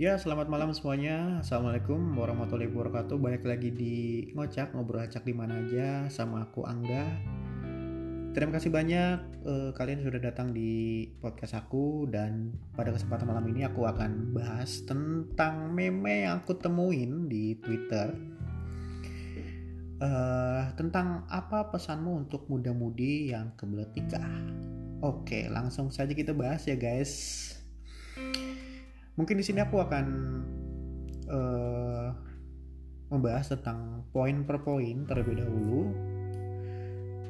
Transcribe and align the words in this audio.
Ya, 0.00 0.16
selamat 0.16 0.48
malam 0.48 0.72
semuanya. 0.72 1.44
Assalamualaikum 1.44 2.16
warahmatullahi 2.16 2.72
wabarakatuh. 2.72 3.20
Balik 3.20 3.44
lagi 3.44 3.68
di 3.68 4.24
ngocak 4.32 4.72
ngobrol 4.72 5.04
acak 5.04 5.28
di 5.28 5.36
mana 5.36 5.60
aja 5.60 6.08
sama 6.08 6.48
aku 6.48 6.64
Angga. 6.64 7.04
Terima 8.32 8.56
kasih 8.56 8.72
banyak 8.72 9.44
uh, 9.44 9.76
kalian 9.76 10.00
sudah 10.00 10.24
datang 10.24 10.56
di 10.56 11.04
podcast 11.20 11.52
aku 11.52 12.08
dan 12.08 12.48
pada 12.72 12.96
kesempatan 12.96 13.28
malam 13.28 13.44
ini 13.52 13.68
aku 13.68 13.84
akan 13.84 14.32
bahas 14.32 14.80
tentang 14.88 15.68
meme 15.68 16.24
yang 16.24 16.40
aku 16.40 16.56
temuin 16.56 17.28
di 17.28 17.60
Twitter. 17.60 18.16
Uh, 20.00 20.64
tentang 20.80 21.28
apa 21.28 21.68
pesanmu 21.68 22.24
untuk 22.24 22.48
muda-mudi 22.48 23.36
yang 23.36 23.52
kebelet 23.52 23.92
nikah? 23.92 24.32
Oke, 25.04 25.44
langsung 25.52 25.92
saja 25.92 26.16
kita 26.16 26.32
bahas 26.32 26.64
ya 26.64 26.80
guys 26.80 27.59
mungkin 29.20 29.36
di 29.36 29.44
sini 29.44 29.60
aku 29.60 29.76
akan 29.84 30.06
uh, 31.28 32.08
membahas 33.12 33.52
tentang 33.52 34.08
poin 34.16 34.48
per 34.48 34.64
poin 34.64 35.04
terlebih 35.04 35.44
dahulu. 35.44 35.92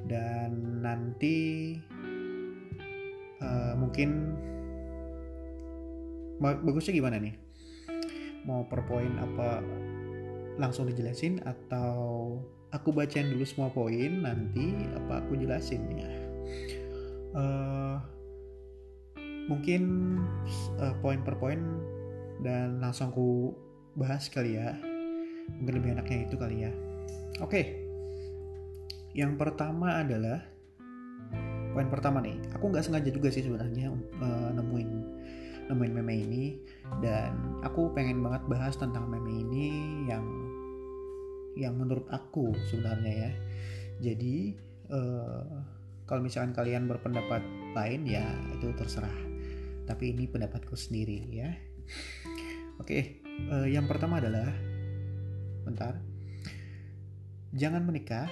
Dan 0.06 0.82
nanti 0.86 1.74
uh, 3.42 3.74
mungkin 3.74 4.38
bagusnya 6.38 6.94
gimana 6.94 7.18
nih? 7.18 7.34
Mau 8.46 8.70
per 8.70 8.86
poin 8.86 9.10
apa 9.18 9.58
langsung 10.62 10.86
dijelasin 10.86 11.42
atau 11.42 12.38
aku 12.70 12.94
bacain 12.94 13.26
dulu 13.34 13.42
semua 13.42 13.68
poin 13.74 14.22
nanti 14.22 14.86
apa 14.94 15.26
aku 15.26 15.34
jelasin 15.34 15.82
ya? 15.98 16.10
Uh, 17.34 17.98
mungkin 19.46 19.82
uh, 20.82 20.94
poin 21.00 21.22
per 21.24 21.38
poin 21.40 21.60
dan 22.44 22.80
langsung 22.80 23.12
aku 23.12 23.54
bahas 23.96 24.28
kali 24.28 24.56
ya. 24.58 24.76
Mungkin 25.60 25.74
lebih 25.82 25.90
enaknya 25.98 26.18
itu 26.28 26.36
kali 26.36 26.56
ya. 26.66 26.72
Oke. 27.40 27.50
Okay. 27.50 27.64
yang 29.10 29.34
pertama 29.34 30.06
adalah 30.06 30.38
poin 31.74 31.90
pertama 31.90 32.22
nih 32.22 32.38
aku 32.54 32.70
nggak 32.70 32.86
sengaja 32.86 33.10
juga 33.10 33.26
sih 33.26 33.42
sebenarnya 33.42 33.90
uh, 34.22 34.54
nemuin 34.54 34.90
nemuin 35.70 35.92
meme 35.98 36.14
ini. 36.14 36.44
Dan 36.98 37.62
aku 37.62 37.94
pengen 37.94 38.22
banget 38.22 38.42
bahas 38.50 38.74
tentang 38.74 39.06
meme 39.06 39.30
ini 39.30 39.66
yang 40.10 40.26
yang 41.58 41.74
menurut 41.78 42.06
aku 42.10 42.54
sebenarnya 42.70 43.14
ya. 43.14 43.32
Jadi 44.10 44.54
uh, 44.90 45.42
kalau 46.10 46.26
misalkan 46.26 46.54
kalian 46.54 46.90
berpendapat 46.90 47.42
lain 47.74 48.02
ya 48.02 48.26
itu 48.58 48.74
terserah 48.74 49.29
tapi 49.90 50.14
ini 50.14 50.30
pendapatku 50.30 50.78
sendiri 50.78 51.26
ya. 51.34 51.50
Oke, 52.78 53.18
uh, 53.50 53.66
yang 53.66 53.90
pertama 53.90 54.22
adalah 54.22 54.46
bentar. 55.66 55.98
Jangan 57.50 57.82
menikah 57.82 58.30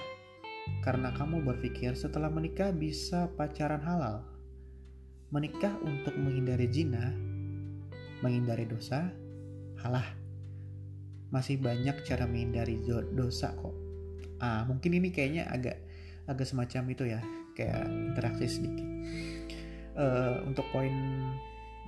karena 0.79 1.11
kamu 1.11 1.43
berpikir 1.43 1.99
setelah 1.99 2.31
menikah 2.31 2.71
bisa 2.71 3.27
pacaran 3.35 3.83
halal. 3.83 4.23
Menikah 5.35 5.75
untuk 5.83 6.15
menghindari 6.15 6.71
zina, 6.71 7.11
menghindari 8.23 8.63
dosa, 8.63 9.11
halah. 9.83 10.07
Masih 11.29 11.59
banyak 11.59 12.07
cara 12.07 12.23
menghindari 12.25 12.79
dosa 13.13 13.51
kok. 13.53 13.75
Ah, 14.39 14.63
mungkin 14.63 14.95
ini 14.95 15.11
kayaknya 15.11 15.45
agak 15.51 15.77
agak 16.25 16.47
semacam 16.47 16.83
itu 16.89 17.03
ya, 17.05 17.21
kayak 17.53 17.85
interaksi 17.85 18.47
sedikit. 18.47 18.87
Uh, 19.99 20.47
untuk 20.47 20.63
poin 20.71 20.95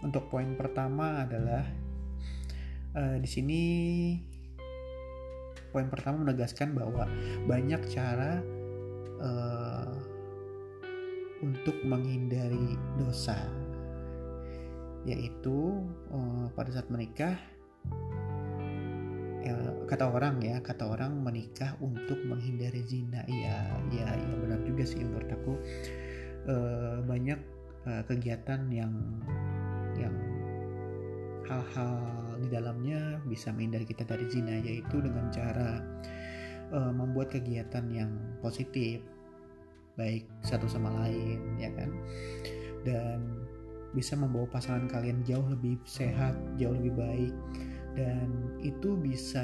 untuk 0.04 0.28
poin 0.28 0.52
pertama 0.60 1.24
adalah 1.24 1.64
uh, 2.92 3.16
di 3.16 3.30
sini 3.30 3.62
poin 5.72 5.88
pertama 5.88 6.28
menegaskan 6.28 6.76
bahwa 6.76 7.08
banyak 7.48 7.80
cara 7.88 8.44
uh, 9.24 9.96
untuk 11.40 11.80
menghindari 11.88 12.76
dosa. 13.00 13.40
Yaitu 15.08 15.80
uh, 16.12 16.52
pada 16.54 16.70
saat 16.76 16.92
menikah 16.92 17.40
ya, 19.42 19.56
kata 19.88 20.12
orang 20.12 20.38
ya 20.44 20.60
kata 20.60 20.84
orang 20.84 21.16
menikah 21.24 21.80
untuk 21.80 22.20
menghindari 22.28 22.84
zina. 22.86 23.24
Iya 23.26 23.72
iya 23.96 24.08
ya 24.20 24.36
benar 24.36 24.60
juga 24.68 24.84
sih 24.84 25.00
menurut 25.00 25.32
aku. 25.32 25.54
Uh, 26.42 26.81
uh, 27.88 28.04
kegiatan 28.06 28.68
yang 28.70 28.94
yang 29.98 30.16
hal-hal 31.46 32.00
di 32.42 32.48
dalamnya 32.50 33.20
bisa 33.28 33.52
menghindari 33.52 33.86
kita 33.86 34.08
dari 34.08 34.26
zina 34.32 34.58
yaitu 34.62 35.04
dengan 35.04 35.30
cara 35.30 35.84
uh, 36.72 36.94
membuat 36.94 37.34
kegiatan 37.34 37.86
yang 37.92 38.12
positif 38.40 39.04
baik 40.00 40.24
satu 40.42 40.66
sama 40.66 40.90
lain 41.06 41.60
ya 41.60 41.70
kan? 41.76 41.92
Dan 42.82 43.20
bisa 43.92 44.16
membawa 44.16 44.48
pasangan 44.48 44.88
kalian 44.88 45.20
jauh 45.28 45.44
lebih 45.52 45.76
sehat 45.84 46.34
jauh 46.56 46.72
lebih 46.72 46.96
baik 46.96 47.34
dan 47.92 48.56
itu 48.64 48.96
bisa 48.96 49.44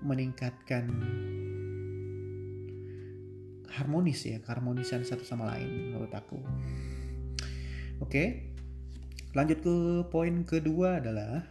meningkatkan 0.00 0.88
harmonis 3.68 4.24
ya 4.24 4.40
keharmonisan 4.40 5.04
satu 5.04 5.22
sama 5.22 5.52
lain 5.52 5.92
menurut 5.92 6.10
aku 6.16 6.40
oke? 8.00 8.24
Lanjut 9.36 9.58
ke 9.62 9.76
poin 10.10 10.42
kedua 10.42 10.98
adalah 10.98 11.46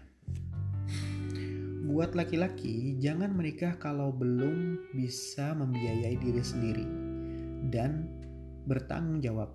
buat 1.90 2.14
laki-laki 2.14 3.02
jangan 3.02 3.34
menikah 3.34 3.74
kalau 3.82 4.14
belum 4.14 4.78
bisa 4.94 5.58
membiayai 5.58 6.22
diri 6.22 6.44
sendiri 6.46 6.86
dan 7.74 8.06
bertanggung 8.70 9.26
jawab. 9.26 9.50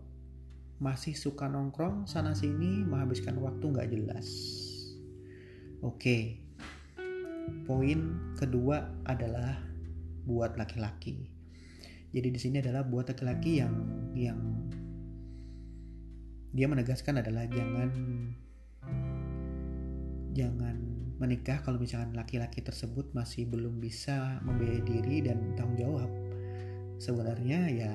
Masih 0.82 1.14
suka 1.14 1.46
nongkrong 1.46 2.10
sana 2.10 2.34
sini 2.34 2.82
menghabiskan 2.82 3.38
waktu 3.38 3.64
nggak 3.70 3.90
jelas. 3.94 4.26
Oke. 5.86 6.42
Poin 7.68 8.18
kedua 8.34 8.88
adalah 9.06 9.54
buat 10.26 10.58
laki-laki. 10.58 11.30
Jadi 12.10 12.28
di 12.34 12.40
sini 12.40 12.58
adalah 12.58 12.82
buat 12.82 13.14
laki-laki 13.14 13.62
yang 13.62 13.74
yang 14.16 14.40
dia 16.54 16.70
menegaskan 16.70 17.18
adalah 17.18 17.50
jangan 17.50 17.90
jangan 20.38 20.76
menikah 21.18 21.58
kalau 21.66 21.82
misalkan 21.82 22.14
laki-laki 22.14 22.62
tersebut 22.62 23.10
masih 23.10 23.46
belum 23.50 23.82
bisa 23.82 24.38
membiayai 24.46 24.82
diri 24.86 25.16
dan 25.26 25.54
tanggung 25.58 25.78
jawab. 25.78 26.10
Sebenarnya 27.02 27.70
ya 27.70 27.94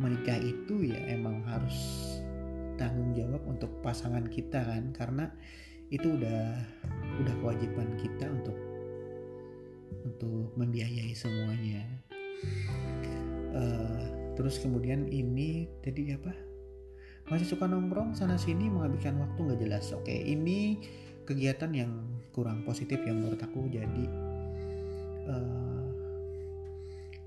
menikah 0.00 0.40
itu 0.40 0.88
ya 0.88 0.96
emang 1.12 1.44
harus 1.44 1.76
tanggung 2.80 3.12
jawab 3.12 3.44
untuk 3.44 3.68
pasangan 3.84 4.24
kita 4.28 4.64
kan 4.64 4.96
karena 4.96 5.28
itu 5.92 6.16
udah 6.16 6.56
udah 7.20 7.34
kewajiban 7.44 7.88
kita 8.00 8.32
untuk 8.32 8.56
untuk 10.08 10.56
membiayai 10.56 11.12
semuanya. 11.12 11.84
Uh, 13.52 14.32
terus 14.40 14.56
kemudian 14.62 15.04
ini 15.12 15.68
tadi 15.84 16.16
apa? 16.16 16.49
Masih 17.28 17.46
suka 17.46 17.68
nongkrong 17.68 18.16
sana 18.16 18.40
sini 18.40 18.70
menghabiskan 18.72 19.20
waktu 19.20 19.38
nggak 19.38 19.60
jelas. 19.60 19.92
Oke 19.92 20.14
ini 20.14 20.80
kegiatan 21.28 21.70
yang 21.70 21.92
kurang 22.34 22.64
positif 22.66 22.98
yang 23.06 23.22
menurut 23.22 23.38
aku. 23.38 23.68
Jadi 23.70 24.04
uh, 25.30 25.86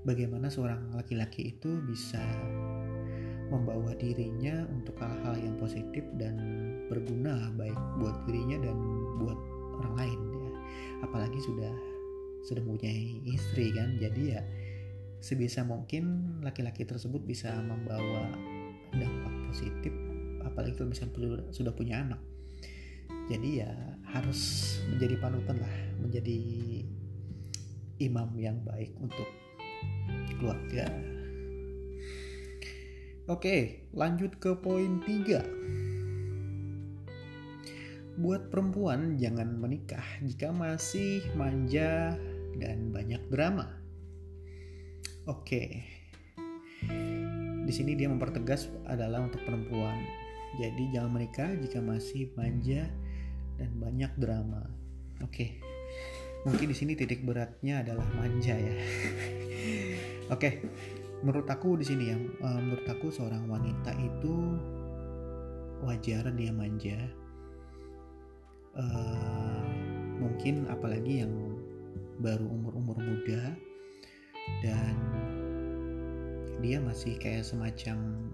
bagaimana 0.04 0.52
seorang 0.52 0.92
laki-laki 0.92 1.56
itu 1.56 1.80
bisa 1.84 2.20
membawa 3.52 3.92
dirinya 4.00 4.64
untuk 4.72 4.96
hal-hal 5.00 5.36
yang 5.36 5.56
positif 5.60 6.04
dan 6.16 6.36
berguna 6.88 7.52
baik 7.56 7.76
buat 8.00 8.16
dirinya 8.28 8.60
dan 8.60 8.76
buat 9.20 9.38
orang 9.80 9.94
lain 10.00 10.20
ya. 10.32 10.50
Apalagi 11.04 11.38
sudah 11.44 11.72
sudah 12.44 12.60
punya 12.60 12.92
istri 13.24 13.72
kan. 13.72 13.96
Jadi 14.00 14.22
ya 14.36 14.44
sebisa 15.24 15.64
mungkin 15.64 16.36
laki-laki 16.44 16.84
tersebut 16.84 17.24
bisa 17.24 17.56
membawa 17.64 18.28
dampak 18.92 19.33
positif 19.54 19.94
apalagi 20.42 20.74
kalau 20.74 20.90
misalnya 20.90 21.46
sudah 21.54 21.70
punya 21.70 22.02
anak. 22.02 22.18
Jadi 23.30 23.62
ya 23.62 23.70
harus 24.10 24.74
menjadi 24.90 25.14
panutan 25.22 25.62
lah 25.62 25.74
menjadi 26.02 26.38
imam 28.02 28.34
yang 28.34 28.58
baik 28.66 28.90
untuk 28.98 29.30
keluarga. 30.42 30.90
Oke 33.30 33.86
lanjut 33.94 34.34
ke 34.42 34.58
poin 34.58 34.98
3 35.06 35.64
buat 38.14 38.46
perempuan 38.46 39.18
jangan 39.18 39.58
menikah 39.58 40.04
jika 40.22 40.54
masih 40.54 41.24
manja 41.34 42.14
dan 42.58 42.92
banyak 42.92 43.22
drama. 43.32 43.80
Oke 45.24 45.88
di 47.64 47.72
sini 47.72 47.96
dia 47.96 48.12
mempertegas 48.12 48.68
adalah 48.84 49.24
untuk 49.24 49.40
perempuan. 49.42 49.96
Jadi 50.60 50.94
jangan 50.94 51.10
menikah 51.16 51.50
jika 51.58 51.80
masih 51.80 52.30
manja 52.36 52.86
dan 53.58 53.70
banyak 53.80 54.12
drama. 54.20 54.68
Oke. 55.24 55.58
Mungkin 56.44 56.70
di 56.70 56.76
sini 56.76 56.92
titik 56.92 57.24
beratnya 57.24 57.80
adalah 57.80 58.04
manja 58.14 58.54
ya. 58.54 58.74
Oke. 60.34 60.60
Menurut 61.24 61.48
aku 61.48 61.80
di 61.80 61.88
sini 61.88 62.12
ya, 62.12 62.20
eh, 62.20 62.60
menurut 62.60 62.84
aku 62.84 63.08
seorang 63.08 63.48
wanita 63.48 63.96
itu 63.96 64.60
wajar 65.80 66.28
dia 66.36 66.52
manja. 66.52 67.00
Uh, 68.74 69.62
mungkin 70.18 70.66
apalagi 70.66 71.22
yang 71.22 71.30
baru 72.18 72.42
umur-umur 72.42 72.98
muda 72.98 73.54
dan 74.66 74.98
dia 76.60 76.78
masih 76.78 77.16
kayak 77.18 77.46
semacam 77.46 78.28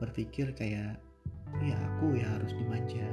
berpikir 0.00 0.52
kayak 0.56 1.00
ya 1.64 1.76
aku 1.76 2.16
ya 2.16 2.26
harus 2.36 2.52
dimanja 2.52 3.06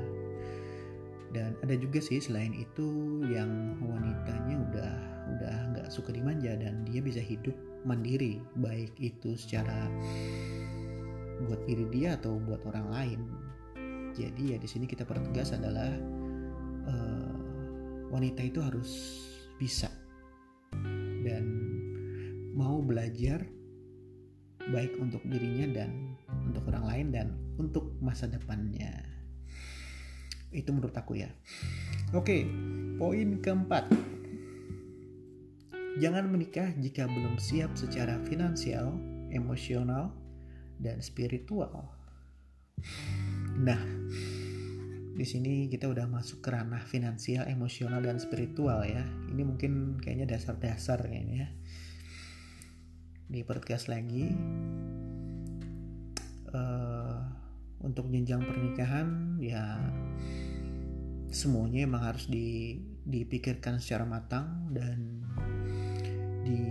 dan 1.34 1.58
ada 1.66 1.74
juga 1.74 1.98
sih 1.98 2.22
selain 2.22 2.54
itu 2.54 3.20
yang 3.26 3.82
wanitanya 3.82 4.56
udah 4.70 4.94
udah 5.34 5.56
nggak 5.74 5.88
suka 5.90 6.14
dimanja 6.14 6.54
dan 6.60 6.86
dia 6.86 7.02
bisa 7.02 7.18
hidup 7.18 7.58
mandiri 7.84 8.38
baik 8.62 8.94
itu 9.02 9.34
secara 9.34 9.90
buat 11.50 11.60
diri 11.66 11.90
dia 11.90 12.16
atau 12.16 12.38
buat 12.38 12.62
orang 12.70 12.88
lain. 12.94 13.22
Jadi 14.14 14.54
ya 14.54 14.58
di 14.62 14.70
sini 14.70 14.86
kita 14.86 15.10
pertegas 15.10 15.58
adalah 15.58 15.90
uh, 16.86 17.34
wanita 18.14 18.46
itu 18.46 18.62
harus 18.62 18.92
bisa 19.58 19.90
dan 21.26 21.44
mau 22.54 22.78
belajar 22.86 23.42
baik 24.72 24.96
untuk 25.02 25.20
dirinya 25.28 25.84
dan 25.84 26.16
untuk 26.48 26.64
orang 26.72 26.86
lain 26.88 27.08
dan 27.12 27.28
untuk 27.60 27.98
masa 28.00 28.30
depannya. 28.30 29.04
Itu 30.54 30.72
menurut 30.72 30.96
aku 30.96 31.20
ya. 31.20 31.28
Oke 32.14 32.48
poin 32.96 33.42
keempat. 33.42 33.90
Jangan 35.98 36.26
menikah 36.30 36.74
jika 36.78 37.06
belum 37.06 37.38
siap 37.38 37.74
secara 37.78 38.18
finansial 38.26 38.98
emosional 39.34 40.14
dan 40.78 41.02
spiritual. 41.02 41.90
Nah 43.58 43.82
di 45.14 45.26
sini 45.30 45.70
kita 45.70 45.86
udah 45.86 46.10
masuk 46.10 46.42
ke 46.42 46.50
ranah 46.50 46.82
finansial, 46.90 47.46
emosional 47.46 48.02
dan 48.02 48.18
spiritual 48.18 48.82
ya. 48.82 49.06
Ini 49.30 49.42
mungkin 49.46 50.02
kayaknya 50.02 50.38
dasar-dasar 50.38 51.06
kayaknya 51.06 51.54
Di 53.34 53.42
podcast 53.42 53.90
lagi. 53.90 54.30
Uh, 56.54 57.18
untuk 57.82 58.06
jenjang 58.14 58.46
pernikahan 58.46 59.42
ya 59.42 59.82
semuanya 61.34 61.90
emang 61.90 62.14
harus 62.14 62.30
di, 62.30 62.78
dipikirkan 63.10 63.82
secara 63.82 64.06
matang 64.06 64.70
dan 64.70 65.26
di 66.46 66.62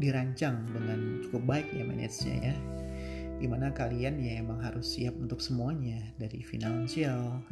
dirancang 0.00 0.64
dengan 0.72 1.20
cukup 1.28 1.42
baik 1.44 1.68
ya 1.76 1.84
manajenya 1.84 2.36
ya. 2.40 2.56
Di 3.36 3.44
mana 3.44 3.76
kalian 3.76 4.24
ya 4.24 4.40
emang 4.40 4.64
harus 4.64 4.96
siap 4.96 5.20
untuk 5.20 5.44
semuanya 5.44 6.00
dari 6.16 6.40
finansial 6.40 7.44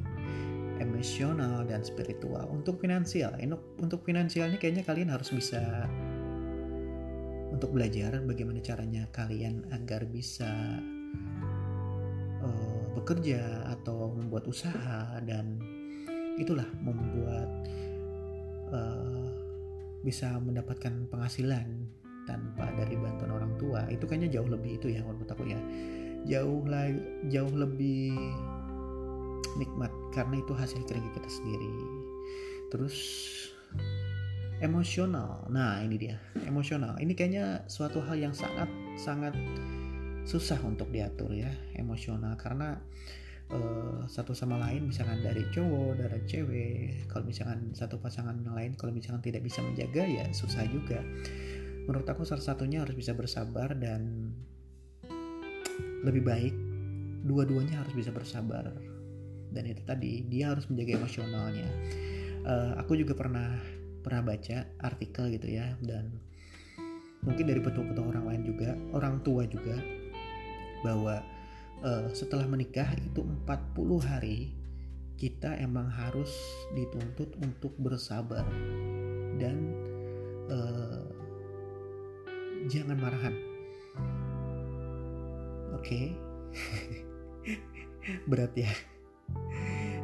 emosional 0.81 1.69
dan 1.69 1.85
spiritual. 1.85 2.49
Untuk 2.49 2.81
finansial 2.81 3.37
untuk 3.77 4.09
finansial 4.09 4.49
ini 4.49 4.57
kayaknya 4.57 4.89
kalian 4.89 5.13
harus 5.13 5.29
bisa 5.29 5.85
untuk 7.65 7.81
belajar 7.81 8.21
bagaimana 8.21 8.61
caranya 8.61 9.09
kalian 9.09 9.65
agar 9.73 10.05
bisa 10.05 10.53
uh, 12.45 12.85
bekerja 12.93 13.65
atau 13.73 14.13
membuat 14.13 14.45
usaha 14.45 15.17
dan 15.25 15.57
itulah 16.37 16.69
membuat 16.85 17.49
uh, 18.69 19.33
bisa 20.05 20.37
mendapatkan 20.45 21.09
penghasilan 21.09 21.89
tanpa 22.29 22.69
dari 22.77 23.01
bantuan 23.01 23.33
orang 23.33 23.57
tua. 23.57 23.89
Itu 23.89 24.05
kayaknya 24.05 24.37
jauh 24.37 24.49
lebih 24.53 24.77
itu 24.77 24.93
ya 24.93 25.01
menurut 25.01 25.33
aku 25.33 25.49
ya. 25.49 25.57
Jauh 26.29 26.69
lagi 26.69 27.01
jauh 27.33 27.55
lebih 27.57 28.13
nikmat 29.57 29.89
karena 30.13 30.37
itu 30.37 30.53
hasil 30.53 30.85
kerja 30.85 31.09
kita 31.17 31.31
sendiri. 31.33 31.73
Terus 32.69 32.97
emosional. 34.65 35.45
Nah 35.53 35.85
ini 35.85 36.01
dia 36.01 36.17
emosional. 36.49 36.97
Ini 36.97 37.13
kayaknya 37.13 37.69
suatu 37.69 38.01
hal 38.01 38.17
yang 38.17 38.33
sangat 38.33 38.67
sangat 38.97 39.37
susah 40.25 40.57
untuk 40.65 40.89
diatur 40.89 41.37
ya 41.37 41.53
emosional. 41.77 42.33
Karena 42.41 42.81
uh, 43.53 44.09
satu 44.09 44.33
sama 44.33 44.57
lain 44.57 44.89
misalkan 44.89 45.21
dari 45.21 45.45
cowok 45.53 46.01
dari 46.01 46.21
cewek 46.25 47.05
kalau 47.13 47.29
misalkan 47.29 47.77
satu 47.77 48.01
pasangan 48.01 48.41
lain 48.41 48.73
kalau 48.81 48.97
misalkan 48.97 49.21
tidak 49.21 49.45
bisa 49.45 49.61
menjaga 49.61 50.09
ya 50.09 50.25
susah 50.33 50.65
juga. 50.73 51.05
Menurut 51.85 52.09
aku 52.09 52.25
salah 52.25 52.41
satunya 52.41 52.81
harus 52.81 52.97
bisa 52.97 53.13
bersabar 53.13 53.77
dan 53.77 54.33
lebih 56.01 56.25
baik. 56.25 56.55
Dua-duanya 57.25 57.85
harus 57.85 57.93
bisa 57.93 58.09
bersabar. 58.09 58.73
Dan 59.53 59.65
itu 59.69 59.85
tadi 59.85 60.25
dia 60.25 60.57
harus 60.57 60.65
menjaga 60.73 61.05
emosionalnya. 61.05 61.69
Uh, 62.45 62.77
aku 62.77 62.97
juga 62.97 63.17
pernah 63.17 63.57
pernah 64.05 64.21
baca 64.21 64.69
artikel 64.85 65.33
gitu 65.33 65.49
ya 65.49 65.73
dan 65.81 66.13
mungkin 67.25 67.49
dari 67.49 67.61
petua-petua 67.65 68.05
orang 68.05 68.25
lain 68.29 68.43
juga 68.45 68.77
orang 68.93 69.25
tua 69.25 69.49
juga 69.49 69.81
bahwa 70.85 71.25
uh, 71.81 72.07
setelah 72.13 72.45
menikah 72.45 72.93
itu 73.01 73.25
40 73.25 74.05
hari 74.05 74.53
kita 75.17 75.57
emang 75.57 75.89
harus 75.89 76.31
dituntut 76.77 77.33
untuk 77.41 77.73
bersabar 77.81 78.45
dan 79.41 79.57
uh, 80.53 81.07
jangan 82.69 82.99
marahan. 82.99 83.35
Oke. 85.75 85.81
Okay. 85.81 86.07
Berat 88.31 88.53
ya. 88.53 88.73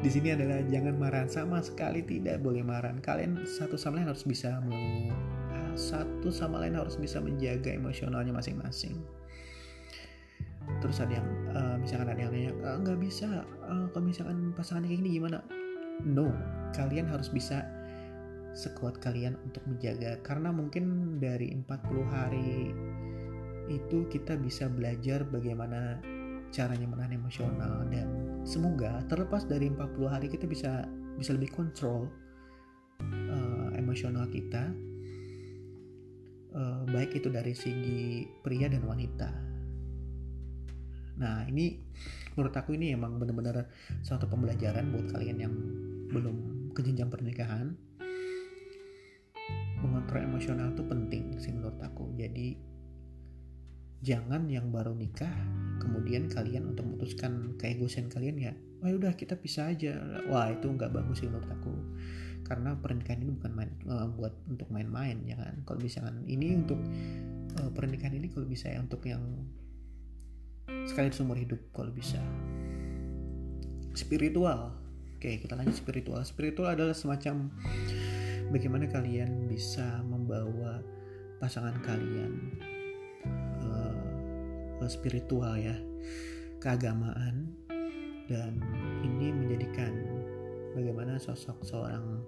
Di 0.01 0.09
sini 0.09 0.33
adalah 0.33 0.65
jangan 0.65 0.97
marah 0.97 1.29
sama 1.29 1.61
sekali 1.61 2.01
tidak 2.01 2.41
boleh 2.41 2.65
marah. 2.65 2.97
Kalian 3.05 3.45
satu 3.45 3.77
sama 3.77 4.01
lain 4.01 4.09
harus 4.09 4.25
bisa 4.25 4.57
satu 5.77 6.29
sama 6.29 6.61
lain 6.61 6.77
harus 6.77 6.97
bisa 7.01 7.23
menjaga 7.23 7.73
emosionalnya 7.73 8.33
masing-masing. 8.35 8.97
Terus 10.81 11.03
ada 11.03 11.19
yang 11.19 11.29
uh, 11.57 11.77
misalkan 11.81 12.09
ada 12.15 12.21
yang 12.21 12.33
nanya 12.33 12.53
ah, 12.63 12.77
nggak 12.79 13.01
bisa 13.01 13.43
uh, 13.67 13.87
kalau 13.91 14.05
misalkan 14.07 14.53
pasangan 14.55 14.87
kayak 14.87 15.03
gini 15.03 15.19
gimana? 15.19 15.43
No, 16.05 16.31
kalian 16.77 17.09
harus 17.09 17.29
bisa 17.29 17.65
sekuat 18.53 18.99
kalian 18.99 19.39
untuk 19.47 19.63
menjaga 19.67 20.19
karena 20.27 20.51
mungkin 20.51 21.17
dari 21.23 21.55
40 21.55 21.71
hari 22.11 22.75
itu 23.71 24.09
kita 24.11 24.35
bisa 24.35 24.67
belajar 24.67 25.23
bagaimana 25.23 26.03
caranya 26.51 26.87
menahan 26.91 27.15
emosional 27.15 27.87
dan 27.87 28.30
semoga 28.45 29.05
terlepas 29.07 29.45
dari 29.47 29.69
40 29.69 30.09
hari 30.09 30.27
kita 30.33 30.49
bisa 30.49 30.85
bisa 31.17 31.37
lebih 31.37 31.53
kontrol 31.53 32.09
uh, 33.03 33.69
emosional 33.77 34.27
kita 34.33 34.73
uh, 36.55 36.83
baik 36.89 37.17
itu 37.19 37.29
dari 37.31 37.53
segi 37.55 38.27
pria 38.43 38.67
dan 38.71 38.85
wanita. 38.87 39.31
Nah 41.21 41.45
ini 41.47 41.77
menurut 42.35 42.55
aku 42.57 42.75
ini 42.75 42.97
emang 42.97 43.21
benar-benar 43.21 43.69
suatu 44.01 44.25
pembelajaran 44.25 44.89
buat 44.89 45.13
kalian 45.13 45.39
yang 45.39 45.55
belum 46.11 46.37
ke 46.73 46.81
jenjang 46.81 47.13
pernikahan. 47.13 47.77
Mengontrol 49.81 50.25
emosional 50.25 50.77
itu 50.77 50.85
penting 50.85 51.37
sih 51.41 51.53
menurut 51.53 51.81
aku. 51.81 52.13
Jadi 52.17 52.70
jangan 54.01 54.49
yang 54.49 54.73
baru 54.73 54.97
nikah 54.97 55.33
kemudian 55.81 56.29
kalian 56.29 56.73
untuk 56.73 56.89
memutuskan 56.89 57.57
keegoisan 57.57 58.09
kalian 58.09 58.37
ya 58.37 58.53
wah 58.81 58.89
oh, 58.89 58.97
udah 58.97 59.13
kita 59.13 59.37
pisah 59.37 59.77
aja. 59.77 60.01
Wah 60.33 60.49
itu 60.49 60.67
nggak 60.67 60.91
bagus 60.91 61.21
sih 61.21 61.29
menurut 61.29 61.49
aku. 61.53 61.73
Karena 62.49 62.75
pernikahan 62.75 63.21
ini 63.23 63.33
bukan 63.37 63.53
main 63.53 63.71
uh, 63.87 64.09
buat 64.09 64.35
untuk 64.49 64.73
main-main 64.73 65.21
ya 65.29 65.37
kan? 65.37 65.61
Kalau 65.69 65.79
misalkan 65.79 66.25
ini 66.25 66.57
untuk 66.57 66.81
uh, 67.61 67.71
pernikahan 67.77 68.17
ini 68.17 68.33
kalau 68.33 68.49
bisa 68.49 68.73
ya 68.73 68.81
untuk 68.81 69.05
yang 69.05 69.23
sekali 70.89 71.13
seumur 71.13 71.37
hidup 71.37 71.61
kalau 71.77 71.93
bisa. 71.93 72.19
Spiritual. 73.93 74.75
Oke 75.21 75.37
kita 75.45 75.53
lanjut 75.53 75.77
spiritual. 75.77 76.25
Spiritual 76.25 76.73
adalah 76.73 76.97
semacam 76.97 77.53
bagaimana 78.49 78.89
kalian 78.89 79.47
bisa 79.47 80.01
membawa 80.09 80.81
pasangan 81.37 81.77
kalian 81.85 82.57
spiritual 84.89 85.59
ya 85.59 85.77
keagamaan 86.61 87.51
dan 88.31 88.57
ini 89.03 89.35
menjadikan 89.35 89.91
bagaimana 90.73 91.19
sosok 91.19 91.67
seorang 91.67 92.23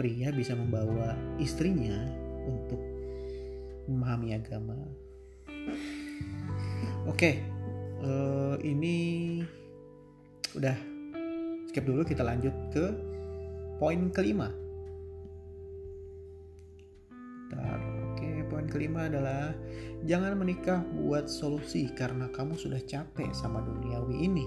pria 0.00 0.32
bisa 0.32 0.56
membawa 0.56 1.12
istrinya 1.36 2.00
untuk 2.48 2.80
memahami 3.84 4.32
agama. 4.32 4.78
Oke, 7.04 7.44
uh, 8.00 8.56
ini 8.64 9.40
udah 10.56 10.76
skip 11.68 11.84
dulu 11.84 12.02
kita 12.02 12.24
lanjut 12.24 12.54
ke 12.72 12.84
poin 13.76 14.08
kelima 14.10 14.50
kelima 18.70 19.10
adalah 19.10 19.52
jangan 20.06 20.38
menikah 20.38 20.80
buat 20.94 21.26
solusi 21.26 21.90
karena 21.92 22.30
kamu 22.30 22.54
sudah 22.54 22.78
capek 22.86 23.34
sama 23.34 23.60
duniawi 23.60 24.24
ini. 24.24 24.46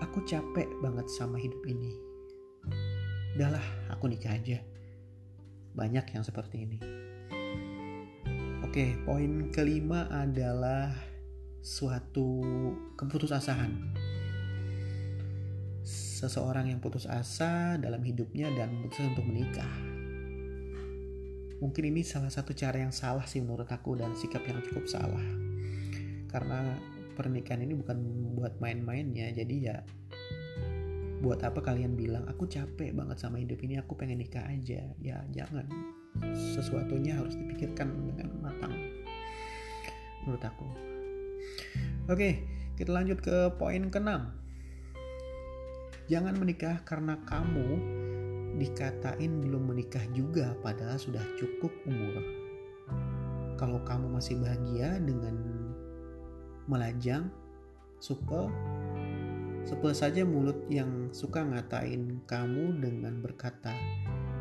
Aku 0.00 0.24
capek 0.24 0.66
banget 0.80 1.06
sama 1.12 1.36
hidup 1.36 1.60
ini. 1.68 1.92
Udahlah 3.36 3.62
aku 3.92 4.08
nikah 4.08 4.32
aja. 4.32 4.64
Banyak 5.76 6.16
yang 6.16 6.24
seperti 6.24 6.64
ini. 6.64 6.78
Oke 8.64 8.96
poin 9.04 9.52
kelima 9.52 10.08
adalah 10.08 10.92
suatu 11.60 12.40
keputusasaan 12.96 13.96
seseorang 15.86 16.72
yang 16.72 16.80
putus 16.82 17.06
asa 17.06 17.78
dalam 17.78 18.00
hidupnya 18.02 18.50
dan 18.56 18.72
memutuskan 18.72 19.12
untuk 19.14 19.26
menikah. 19.28 19.95
Mungkin 21.62 21.88
ini 21.88 22.04
salah 22.04 22.28
satu 22.28 22.52
cara 22.52 22.80
yang 22.80 22.92
salah 22.92 23.24
sih 23.24 23.40
menurut 23.40 23.68
aku 23.68 23.96
dan 23.96 24.12
sikap 24.12 24.44
yang 24.44 24.60
cukup 24.60 24.84
salah. 24.88 25.24
Karena 26.28 26.76
pernikahan 27.16 27.64
ini 27.64 27.72
bukan 27.72 27.96
buat 28.36 28.60
main-mainnya, 28.60 29.32
jadi 29.32 29.56
ya 29.56 29.76
buat 31.24 31.40
apa 31.40 31.64
kalian 31.64 31.96
bilang 31.96 32.28
aku 32.28 32.44
capek 32.44 32.92
banget 32.92 33.16
sama 33.16 33.40
hidup 33.40 33.56
ini, 33.64 33.80
aku 33.80 33.96
pengen 33.96 34.20
nikah 34.20 34.44
aja. 34.44 34.84
Ya 35.00 35.24
jangan. 35.32 35.64
Sesuatunya 36.56 37.16
harus 37.16 37.36
dipikirkan 37.36 37.88
dengan 38.12 38.36
matang. 38.44 38.72
Menurut 40.24 40.44
aku. 40.44 40.68
Oke, 42.12 42.44
kita 42.76 42.92
lanjut 42.92 43.18
ke 43.24 43.50
poin 43.56 43.88
keenam 43.88 44.36
Jangan 46.06 46.38
menikah 46.38 46.86
karena 46.86 47.18
kamu 47.26 47.82
dikatain 48.56 49.44
belum 49.44 49.72
menikah 49.72 50.02
juga 50.16 50.56
padahal 50.64 50.96
sudah 50.96 51.22
cukup 51.36 51.72
umur. 51.84 52.24
Kalau 53.56 53.80
kamu 53.84 54.16
masih 54.16 54.36
bahagia 54.40 55.00
dengan 55.00 55.36
melajang, 56.68 57.32
supel, 58.00 58.52
supel 59.64 59.92
saja 59.96 60.24
mulut 60.28 60.60
yang 60.68 61.08
suka 61.12 61.40
ngatain 61.40 62.20
kamu 62.28 62.80
dengan 62.80 63.24
berkata, 63.24 63.72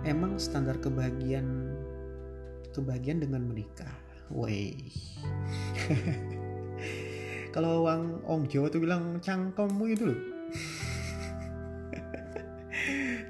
emang 0.04 0.36
standar 0.36 0.80
kebahagiaan 0.84 1.72
kebahagiaan 2.76 3.24
dengan 3.24 3.48
menikah. 3.48 3.92
Wey. 4.34 4.76
Kalau 7.56 7.88
Wang 7.88 8.20
Ong 8.28 8.52
Jawa 8.52 8.68
tuh 8.68 8.84
bilang 8.84 9.24
cangkemmu 9.24 9.86
itu 9.88 10.12
loh 10.12 10.20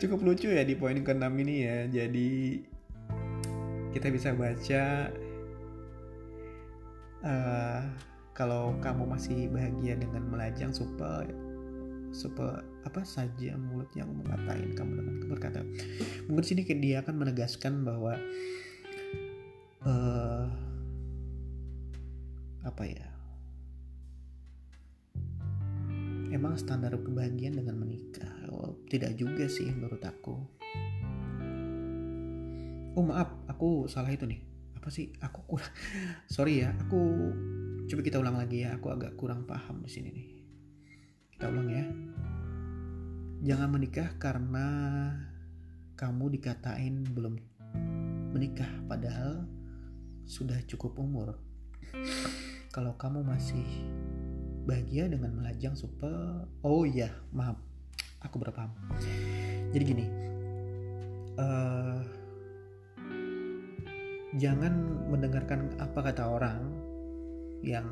cukup 0.05 0.21
lucu 0.21 0.53
ya 0.53 0.61
di 0.61 0.77
poin 0.77 1.01
ke-6 1.01 1.25
ini 1.41 1.55
ya. 1.65 1.77
Jadi 1.89 2.61
kita 3.89 4.13
bisa 4.13 4.37
baca 4.37 5.09
uh, 7.25 7.81
kalau 8.37 8.77
kamu 8.85 9.03
masih 9.09 9.49
bahagia 9.49 9.97
dengan 9.97 10.29
melajang 10.29 10.69
supaya 10.69 11.25
supaya 12.13 12.61
apa 12.85 13.01
saja 13.01 13.57
mulut 13.57 13.89
yang 13.97 14.07
mengatain 14.13 14.77
kamu 14.77 15.01
dengan 15.01 15.15
berkata. 15.25 15.65
Mungkin 16.29 16.45
sini 16.45 16.61
dia 16.77 17.01
akan 17.01 17.25
menegaskan 17.25 17.81
bahwa 17.81 18.13
uh, 19.89 20.45
apa 22.61 22.83
ya? 22.85 23.07
Emang 26.29 26.59
standar 26.59 26.91
kebahagiaan 26.99 27.57
dengan 27.57 27.79
menikah 27.79 28.34
tidak 28.89 29.17
juga 29.17 29.45
sih 29.49 29.69
menurut 29.71 30.01
aku. 30.03 30.35
Oh 32.95 33.03
maaf 33.03 33.31
aku 33.51 33.87
salah 33.91 34.11
itu 34.11 34.23
nih. 34.27 34.41
Apa 34.77 34.87
sih? 34.87 35.11
Aku 35.19 35.43
kurang 35.47 35.71
sorry 36.33 36.63
ya 36.63 36.71
aku 36.75 37.01
coba 37.85 38.01
kita 38.01 38.17
ulang 38.21 38.39
lagi 38.39 38.63
ya. 38.63 38.75
Aku 38.79 38.91
agak 38.91 39.15
kurang 39.19 39.43
paham 39.43 39.83
di 39.83 39.89
sini 39.91 40.09
nih. 40.11 40.27
Kita 41.35 41.51
ulang 41.51 41.69
ya. 41.69 41.85
Jangan 43.45 43.69
menikah 43.75 44.09
karena 44.17 44.67
kamu 45.95 46.39
dikatain 46.39 47.03
belum 47.13 47.37
menikah 48.35 48.69
padahal 48.87 49.47
sudah 50.25 50.57
cukup 50.65 50.97
umur. 50.97 51.37
Kalau 52.73 52.97
kamu 52.99 53.23
masih 53.23 53.63
bahagia 54.65 55.05
dengan 55.05 55.29
melajang 55.37 55.77
supel 55.77 56.49
oh 56.65 56.83
iya 56.89 57.13
maaf 57.29 57.61
aku 58.25 58.41
berpaham 58.41 58.73
jadi 59.71 59.83
gini 59.85 60.05
uh, 61.37 62.01
jangan 64.35 64.73
mendengarkan 65.07 65.71
apa 65.79 66.11
kata 66.11 66.23
orang 66.27 66.59
yang 67.63 67.87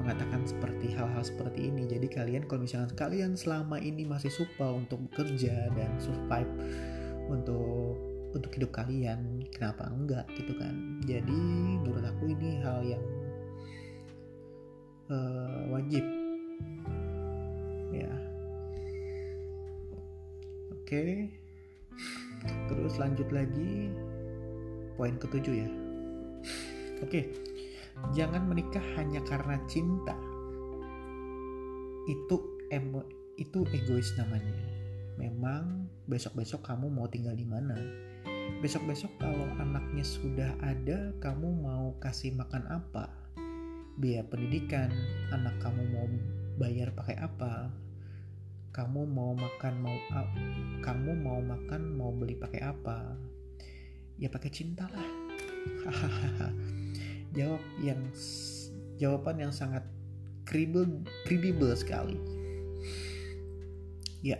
mengatakan 0.00 0.48
seperti 0.48 0.96
hal-hal 0.96 1.20
seperti 1.20 1.68
ini. 1.68 1.84
Jadi 1.84 2.08
kalian 2.08 2.48
kalau 2.48 2.64
misalnya 2.64 2.96
kalian 2.96 3.36
selama 3.36 3.76
ini 3.76 4.08
masih 4.08 4.32
supel 4.32 4.80
untuk 4.80 5.04
bekerja 5.12 5.68
dan 5.76 5.92
survive 6.00 6.48
untuk 7.28 8.00
untuk 8.30 8.50
hidup 8.56 8.70
kalian, 8.70 9.44
kenapa 9.52 9.90
enggak 9.92 10.24
gitu 10.38 10.56
kan? 10.56 11.02
Jadi 11.04 11.40
menurut 11.82 12.06
aku 12.06 12.32
ini 12.32 12.62
hal 12.62 12.80
yang 12.86 13.04
uh, 15.10 15.68
wajib 15.74 16.19
okay. 20.90 21.30
terus 22.66 22.98
lanjut 22.98 23.30
lagi. 23.30 23.94
Poin 24.98 25.14
ketujuh 25.22 25.54
ya. 25.62 25.70
Oke. 26.98 27.30
Jangan 28.10 28.50
menikah 28.50 28.82
hanya 28.98 29.22
karena 29.22 29.54
cinta. 29.70 30.18
Itu 32.10 32.42
emo 32.74 33.06
itu 33.38 33.62
egois 33.70 34.10
namanya. 34.18 34.56
Memang 35.14 35.86
besok-besok 36.10 36.66
kamu 36.66 36.90
mau 36.90 37.06
tinggal 37.06 37.38
di 37.38 37.46
mana? 37.46 37.78
Besok-besok 38.58 39.14
kalau 39.22 39.46
anaknya 39.62 40.02
sudah 40.02 40.58
ada 40.58 41.14
kamu 41.22 41.54
mau 41.54 41.94
kasih 42.02 42.34
makan 42.34 42.66
apa? 42.66 43.08
Biaya 44.00 44.26
pendidikan, 44.26 44.90
anak 45.30 45.54
kamu 45.60 45.82
mau 45.92 46.08
bayar 46.56 46.92
pakai 46.96 47.20
apa, 47.20 47.68
kamu 48.70 49.02
mau 49.02 49.34
makan 49.34 49.74
mau 49.82 49.98
kamu 50.78 51.12
mau 51.18 51.42
makan 51.42 51.98
mau 51.98 52.14
beli 52.14 52.38
pakai 52.38 52.62
apa, 52.62 53.18
ya 54.14 54.30
pakai 54.30 54.50
cinta 54.50 54.86
lah. 54.86 55.08
Jawab 57.36 57.62
yang 57.82 57.98
jawaban 58.98 59.42
yang 59.42 59.52
sangat 59.54 59.82
kredibel 60.46 61.02
kredibel 61.26 61.74
sekali. 61.74 62.14
Ya, 64.22 64.38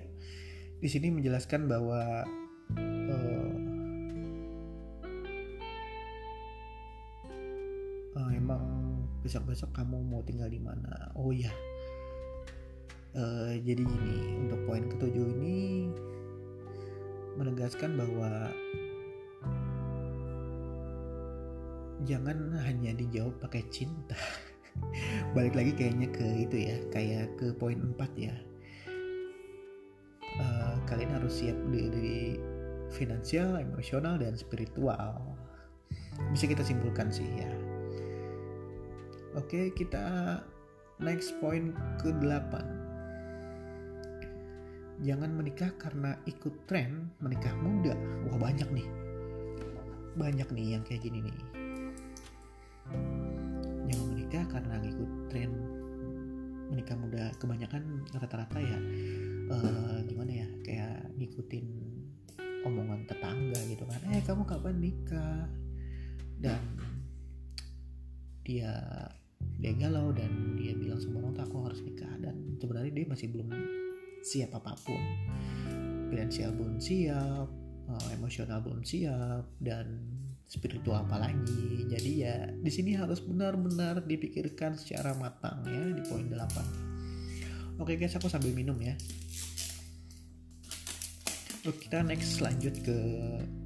di 0.79 0.87
sini 0.87 1.11
menjelaskan 1.11 1.67
bahwa 1.67 2.23
uh, 8.15 8.31
emang 8.31 8.63
besok-besok 9.27 9.75
kamu 9.75 9.99
mau 10.07 10.23
tinggal 10.23 10.49
di 10.51 10.61
mana 10.63 11.11
oh 11.17 11.33
ya 11.35 11.51
uh, 13.17 13.55
jadi 13.63 13.83
gini 13.83 14.19
untuk 14.47 14.61
poin 14.67 14.85
ketujuh 14.87 15.27
ini 15.39 15.91
menegaskan 17.39 17.97
bahwa 17.97 18.53
jangan 22.05 22.57
hanya 22.65 22.93
dijawab 22.97 23.37
pakai 23.41 23.65
cinta. 23.73 24.17
Balik 25.37 25.57
lagi 25.57 25.73
kayaknya 25.77 26.09
ke 26.13 26.27
itu 26.49 26.57
ya 26.57 26.77
kayak 26.93 27.27
ke 27.37 27.53
poin 27.57 27.81
4 27.97 27.97
ya. 28.17 28.37
Uh, 30.41 30.75
kalian 30.89 31.13
harus 31.21 31.43
siap 31.43 31.59
dari 31.69 32.41
finansial 32.93 33.61
emosional 33.61 34.17
dan 34.17 34.35
spiritual. 34.37 35.37
Bisa 36.33 36.49
kita 36.49 36.65
simpulkan 36.65 37.09
sih 37.13 37.27
ya. 37.39 37.51
Oke, 39.39 39.71
kita 39.79 40.39
next 40.99 41.39
point 41.39 41.71
ke-8. 42.03 42.90
Jangan 45.01 45.33
menikah 45.33 45.73
karena 45.81 46.13
ikut 46.29 46.69
tren 46.69 47.09
menikah 47.25 47.57
muda. 47.57 47.97
Wah, 48.29 48.37
banyak 48.37 48.69
nih. 48.69 48.89
Banyak 50.21 50.49
nih 50.53 50.67
yang 50.77 50.83
kayak 50.85 51.09
gini 51.09 51.25
nih. 51.25 51.39
Jangan 53.89 54.07
menikah 54.13 54.45
karena 54.53 54.77
ikut 54.85 55.11
tren 55.33 55.51
menikah 56.69 56.97
muda. 57.01 57.33
Kebanyakan 57.41 58.05
rata-rata 58.13 58.59
ya 58.61 58.79
uh, 59.49 59.99
gimana 60.05 60.45
ya? 60.45 60.49
Kayak 60.61 61.09
ngikutin 61.17 61.67
omongan 62.69 63.09
tetangga 63.09 63.61
gitu 63.73 63.89
kan. 63.89 64.01
Eh, 64.13 64.21
kamu 64.21 64.45
kapan 64.45 64.77
nikah? 64.77 65.49
Dan 66.37 66.61
dia 68.45 68.73
dia 69.61 69.73
galau 69.77 70.13
dan 70.13 70.57
dia 70.57 70.77
bilang 70.77 71.01
sama 71.01 71.25
orang 71.25 71.37
aku 71.41 71.65
harus 71.65 71.81
nikah 71.85 72.13
dan 72.21 72.37
sebenarnya 72.61 72.93
dia 72.93 73.07
masih 73.09 73.29
belum 73.33 73.49
siap 74.21 74.57
apa 74.57 74.77
pun 74.85 75.01
finansial 76.11 76.53
belum 76.55 76.77
siap 76.83 77.49
uh, 77.89 78.09
emosional 78.15 78.61
belum 78.61 78.83
siap 78.85 79.47
dan 79.63 79.87
spiritual 80.51 81.07
apalagi 81.07 81.87
jadi 81.87 82.13
ya 82.13 82.37
di 82.51 82.71
sini 82.73 82.99
harus 82.99 83.23
benar-benar 83.23 84.03
dipikirkan 84.03 84.75
secara 84.75 85.15
matang 85.15 85.63
ya 85.67 85.95
di 85.95 86.03
poin 86.07 86.27
8 86.27 87.79
oke 87.79 87.95
guys 87.95 88.19
aku 88.19 88.27
sambil 88.27 88.51
minum 88.51 88.77
ya 88.83 88.99
Oke, 91.69 91.93
kita 91.93 92.01
next 92.01 92.41
lanjut 92.41 92.73
ke 92.81 92.97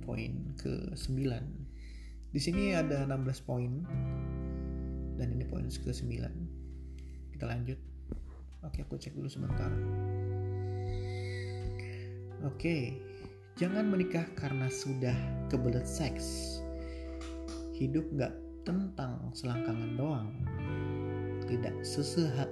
poin 0.02 0.34
ke 0.58 0.98
9. 0.98 2.34
Di 2.34 2.40
sini 2.42 2.74
ada 2.74 3.06
16 3.06 3.46
poin 3.46 3.70
dan 5.14 5.30
ini 5.30 5.46
poin 5.46 5.62
ke 5.70 5.94
9. 5.94 7.30
Kita 7.30 7.46
lanjut. 7.46 7.78
Oke, 8.66 8.82
aku 8.82 8.98
cek 8.98 9.14
dulu 9.14 9.30
sebentar. 9.30 9.70
Oke, 12.44 13.00
jangan 13.56 13.88
menikah 13.88 14.28
karena 14.36 14.68
sudah 14.68 15.16
kebelet 15.48 15.88
seks. 15.88 16.60
Hidup 17.72 18.04
gak 18.20 18.36
tentang 18.68 19.32
selangkangan 19.32 19.96
doang. 19.96 20.28
Tidak 21.48 21.72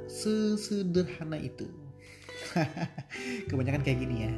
sesederhana 0.09 1.37
itu. 1.37 1.69
Kebanyakan 3.53 3.85
kayak 3.85 4.01
gini 4.01 4.17
ya. 4.25 4.33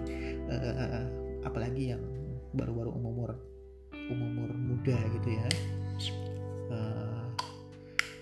Uh, 0.50 1.06
apalagi 1.46 1.94
yang 1.94 2.02
baru-baru 2.58 2.90
umur 2.90 3.38
umur 4.11 4.50
muda 4.58 4.99
gitu 5.23 5.38
ya. 5.38 5.46
Uh, 6.66 7.30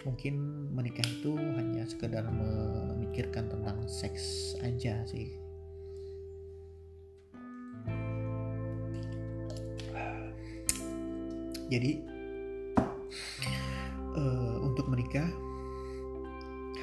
mungkin 0.04 0.68
menikah 0.68 1.08
itu 1.08 1.32
hanya 1.56 1.88
sekedar 1.88 2.28
memikirkan 2.28 3.48
tentang 3.48 3.88
seks 3.88 4.52
aja 4.60 5.00
sih 5.08 5.41
jadi 11.72 11.92
uh, 14.12 14.56
untuk 14.60 14.92
menikah 14.92 15.24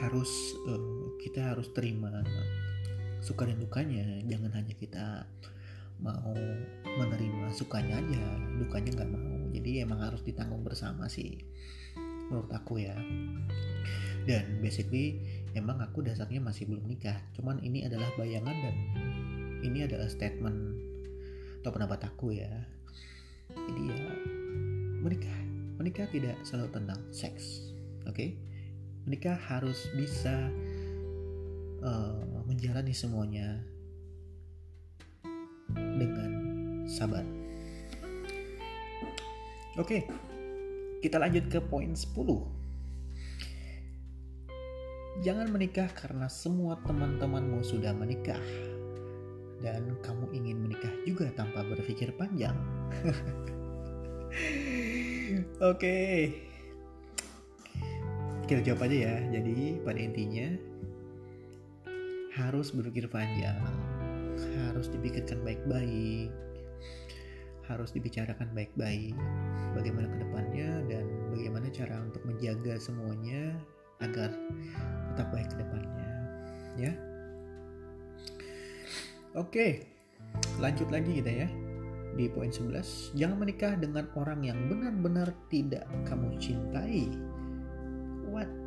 harus 0.01 0.58
uh, 0.65 1.13
kita 1.22 1.53
harus 1.53 1.69
terima 1.77 2.10
suka 3.22 3.46
dan 3.46 3.62
dukanya. 3.62 4.01
Jangan 4.25 4.51
hanya 4.58 4.74
kita 4.74 5.05
mau 6.00 6.34
menerima 6.88 7.51
sukanya 7.53 8.01
aja 8.01 8.24
dukanya 8.58 8.89
nggak 8.98 9.12
mau. 9.13 9.38
Jadi 9.53 9.86
emang 9.86 10.01
harus 10.01 10.25
ditanggung 10.25 10.65
bersama 10.65 11.05
sih 11.05 11.38
menurut 12.34 12.50
aku 12.50 12.81
ya. 12.81 12.98
Dan 14.25 14.58
basically 14.62 15.22
emang 15.53 15.86
aku 15.86 16.01
dasarnya 16.01 16.41
masih 16.41 16.65
belum 16.65 16.89
nikah. 16.89 17.22
Cuman 17.38 17.62
ini 17.62 17.86
adalah 17.86 18.10
bayangan 18.17 18.58
dan 18.58 18.75
ini 19.62 19.86
adalah 19.86 20.10
statement 20.10 20.58
atau 21.62 21.69
pendapat 21.75 22.10
aku 22.10 22.34
ya. 22.34 22.50
Jadi 23.50 23.84
ya 23.89 24.28
menikah 25.10 25.42
menikah 25.82 26.06
tidak 26.13 26.38
selalu 26.46 26.70
tentang 26.70 27.01
seks 27.10 27.74
oke 28.06 28.13
okay? 28.13 28.38
menikah 29.10 29.34
harus 29.50 29.89
bisa 29.98 30.54
uh, 31.82 32.22
menjalani 32.46 32.94
semuanya 32.94 33.58
dengan 35.74 36.30
sabar 36.86 37.25
oke 39.82 39.89
okay, 39.89 40.06
kita 41.01 41.18
lanjut 41.18 41.50
ke 41.50 41.58
poin 41.58 41.89
10 41.89 42.06
jangan 45.26 45.50
menikah 45.50 45.89
karena 45.98 46.30
semua 46.30 46.78
teman-temanmu 46.86 47.65
sudah 47.65 47.98
menikah 47.98 48.38
dan 49.65 49.89
kamu 50.06 50.38
ingin 50.38 50.62
menikah 50.62 50.93
juga 51.04 51.28
tanpa 51.36 51.67
berpikir 51.67 52.15
panjang. 52.15 52.56
Oke. 55.60 56.32
Kita 58.48 58.63
jawab 58.63 58.88
aja 58.88 58.95
ya. 59.12 59.15
Jadi 59.28 59.76
pada 59.84 60.00
intinya 60.00 60.56
harus 62.39 62.72
berpikir 62.72 63.12
panjang, 63.12 63.60
harus 64.72 64.88
dipikirkan 64.88 65.43
baik-baik, 65.43 66.32
harus 67.67 67.91
dibicarakan 67.91 68.48
baik-baik 68.56 69.12
bagaimana 69.76 70.08
ke 70.08 70.17
depannya 70.24 70.69
dan 70.88 71.06
bagaimana 71.36 71.67
cara 71.76 72.08
untuk 72.08 72.24
menjaga 72.24 72.80
semuanya 72.80 73.52
agar 74.00 74.32
tetap 75.12 75.28
baik 75.36 75.52
ke 75.52 75.60
depannya, 75.60 76.10
ya. 76.80 76.91
Oke, 79.36 79.84
lanjut 80.63 80.88
lagi 80.88 81.19
kita 81.19 81.43
ya 81.43 81.68
di 82.17 82.26
poin 82.32 82.50
11 82.50 83.13
jangan 83.13 83.38
menikah 83.38 83.74
dengan 83.78 84.10
orang 84.17 84.41
yang 84.41 84.58
benar-benar 84.69 85.34
tidak 85.52 85.86
kamu 86.08 86.34
cintai. 86.41 87.10
What? 88.30 88.50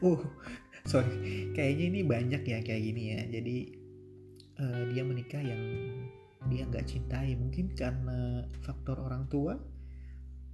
Oh 0.00 0.20
sorry. 0.84 1.52
Kayaknya 1.52 1.84
ini 1.92 2.00
banyak 2.04 2.42
ya 2.44 2.58
kayak 2.60 2.82
gini 2.82 3.02
ya. 3.16 3.20
Jadi 3.28 3.56
uh, 4.60 4.82
dia 4.92 5.02
menikah 5.04 5.40
yang 5.40 5.62
dia 6.48 6.64
nggak 6.68 6.88
cintai. 6.88 7.36
Mungkin 7.36 7.72
karena 7.76 8.44
faktor 8.64 9.00
orang 9.00 9.28
tua 9.28 9.56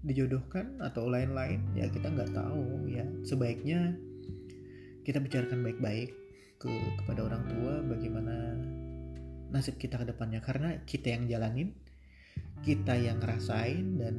dijodohkan 0.01 0.81
atau 0.81 1.13
lain-lain 1.13 1.61
ya 1.75 1.91
kita 1.91 2.11
nggak 2.11 2.35
tahu 2.35 2.91
ya. 2.91 3.07
Sebaiknya 3.27 3.95
kita 5.03 5.19
bicarakan 5.19 5.67
baik-baik 5.67 6.15
ke 6.61 6.71
kepada 7.03 7.25
orang 7.25 7.43
tua 7.49 7.81
bagaimana 7.89 8.53
nasib 9.51 9.77
kita 9.77 9.99
ke 10.01 10.07
depannya. 10.11 10.41
Karena 10.43 10.81
kita 10.87 11.13
yang 11.13 11.27
jalanin 11.27 11.75
kita 12.61 12.93
yang 12.93 13.17
ngerasain 13.25 13.97
dan 13.97 14.15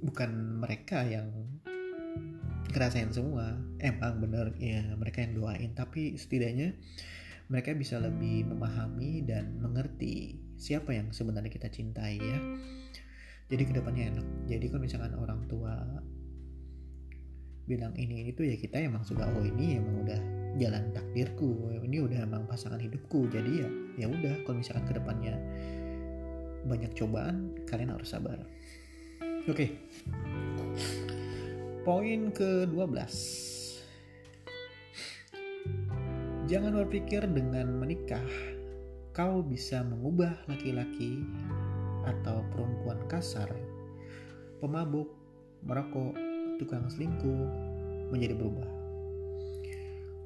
bukan 0.00 0.60
mereka 0.64 1.04
yang 1.04 1.28
ngerasain 2.72 3.12
semua. 3.12 3.56
Emang 3.80 4.20
bener 4.20 4.56
ya 4.56 4.84
mereka 4.96 5.24
yang 5.24 5.36
doain. 5.36 5.70
Tapi 5.76 6.16
setidaknya 6.16 6.76
mereka 7.50 7.74
bisa 7.74 7.98
lebih 7.98 8.46
memahami 8.46 9.26
dan 9.26 9.58
mengerti 9.58 10.38
siapa 10.56 10.94
yang 10.94 11.10
sebenarnya 11.10 11.50
kita 11.52 11.68
cintai 11.68 12.16
ya. 12.16 12.38
Jadi 13.50 13.62
ke 13.66 13.72
depannya 13.74 14.14
enak. 14.14 14.26
Jadi 14.46 14.64
kalau 14.70 14.82
misalkan 14.86 15.12
orang 15.18 15.42
tua 15.50 15.74
bilang 17.66 17.94
ini 17.94 18.34
tuh 18.34 18.46
ya 18.46 18.58
kita 18.58 18.82
emang 18.82 19.06
sudah 19.06 19.30
oh 19.30 19.46
ini 19.46 19.78
emang 19.78 20.02
udah 20.02 20.39
jalan 20.58 20.90
takdirku. 20.90 21.78
Ini 21.84 22.02
udah 22.02 22.18
emang 22.26 22.48
pasangan 22.50 22.80
hidupku. 22.80 23.30
Jadi 23.30 23.50
ya 23.62 23.68
ya 24.00 24.06
udah 24.10 24.42
kalau 24.42 24.58
misalkan 24.58 24.88
ke 24.88 24.94
depannya 24.98 25.34
banyak 26.66 26.90
cobaan 26.96 27.54
kalian 27.68 27.94
harus 27.94 28.10
sabar. 28.10 28.40
Oke. 29.46 29.54
Okay. 29.54 29.68
poin 31.80 32.28
ke 32.36 32.68
12 32.68 32.86
jangan 36.44 36.76
berpikir 36.76 37.24
dengan 37.24 37.72
menikah 37.72 38.20
kau 39.16 39.40
bisa 39.40 39.80
mengubah 39.80 40.44
laki-laki 40.44 41.24
atau 42.04 42.44
perempuan 42.52 43.00
kasar 43.08 43.48
pemabuk 44.60 45.08
merokok 45.64 46.12
tukang 46.60 46.84
selingkuh 46.92 47.48
menjadi 48.12 48.36
berubah 48.36 48.79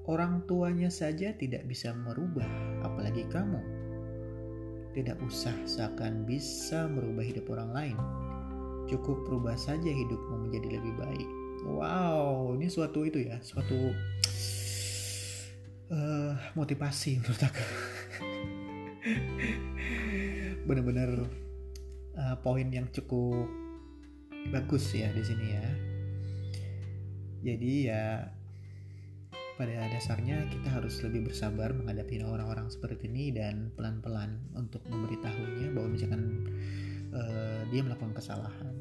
Orang 0.04 0.44
tuanya 0.44 0.92
saja 0.92 1.32
tidak 1.32 1.64
bisa 1.64 1.96
merubah, 1.96 2.44
apalagi 2.84 3.24
kamu. 3.32 3.56
Tidak 4.92 5.16
usah 5.24 5.56
seakan 5.64 6.28
bisa 6.28 6.84
merubah 6.92 7.24
hidup 7.24 7.48
orang 7.48 7.70
lain. 7.72 7.96
Cukup 8.84 9.24
rubah 9.24 9.56
saja 9.56 9.88
hidupmu 9.88 10.44
menjadi 10.44 10.76
lebih 10.76 10.92
baik. 11.00 11.28
Wow, 11.64 12.52
ini 12.52 12.68
suatu 12.68 13.08
itu 13.08 13.24
ya, 13.24 13.40
suatu 13.40 13.96
uh, 15.88 16.36
motivasi 16.52 17.24
menurut 17.24 17.40
aku. 17.40 17.64
Benar-benar 20.68 21.10
uh, 22.20 22.36
poin 22.44 22.68
yang 22.68 22.92
cukup 22.92 23.48
bagus 24.52 24.92
ya 24.92 25.08
di 25.16 25.24
sini 25.24 25.46
ya. 25.48 25.66
Jadi 27.40 27.72
ya 27.88 28.28
pada 29.54 29.86
dasarnya 29.86 30.50
kita 30.50 30.66
harus 30.66 30.98
lebih 31.06 31.30
bersabar 31.30 31.70
menghadapi 31.70 32.18
orang-orang 32.26 32.66
seperti 32.66 33.06
ini 33.06 33.30
dan 33.30 33.70
pelan-pelan 33.78 34.42
untuk 34.58 34.82
memberitahunya 34.90 35.70
bahwa 35.70 35.88
misalkan 35.94 36.22
uh, 37.14 37.62
dia 37.70 37.86
melakukan 37.86 38.18
kesalahan. 38.18 38.74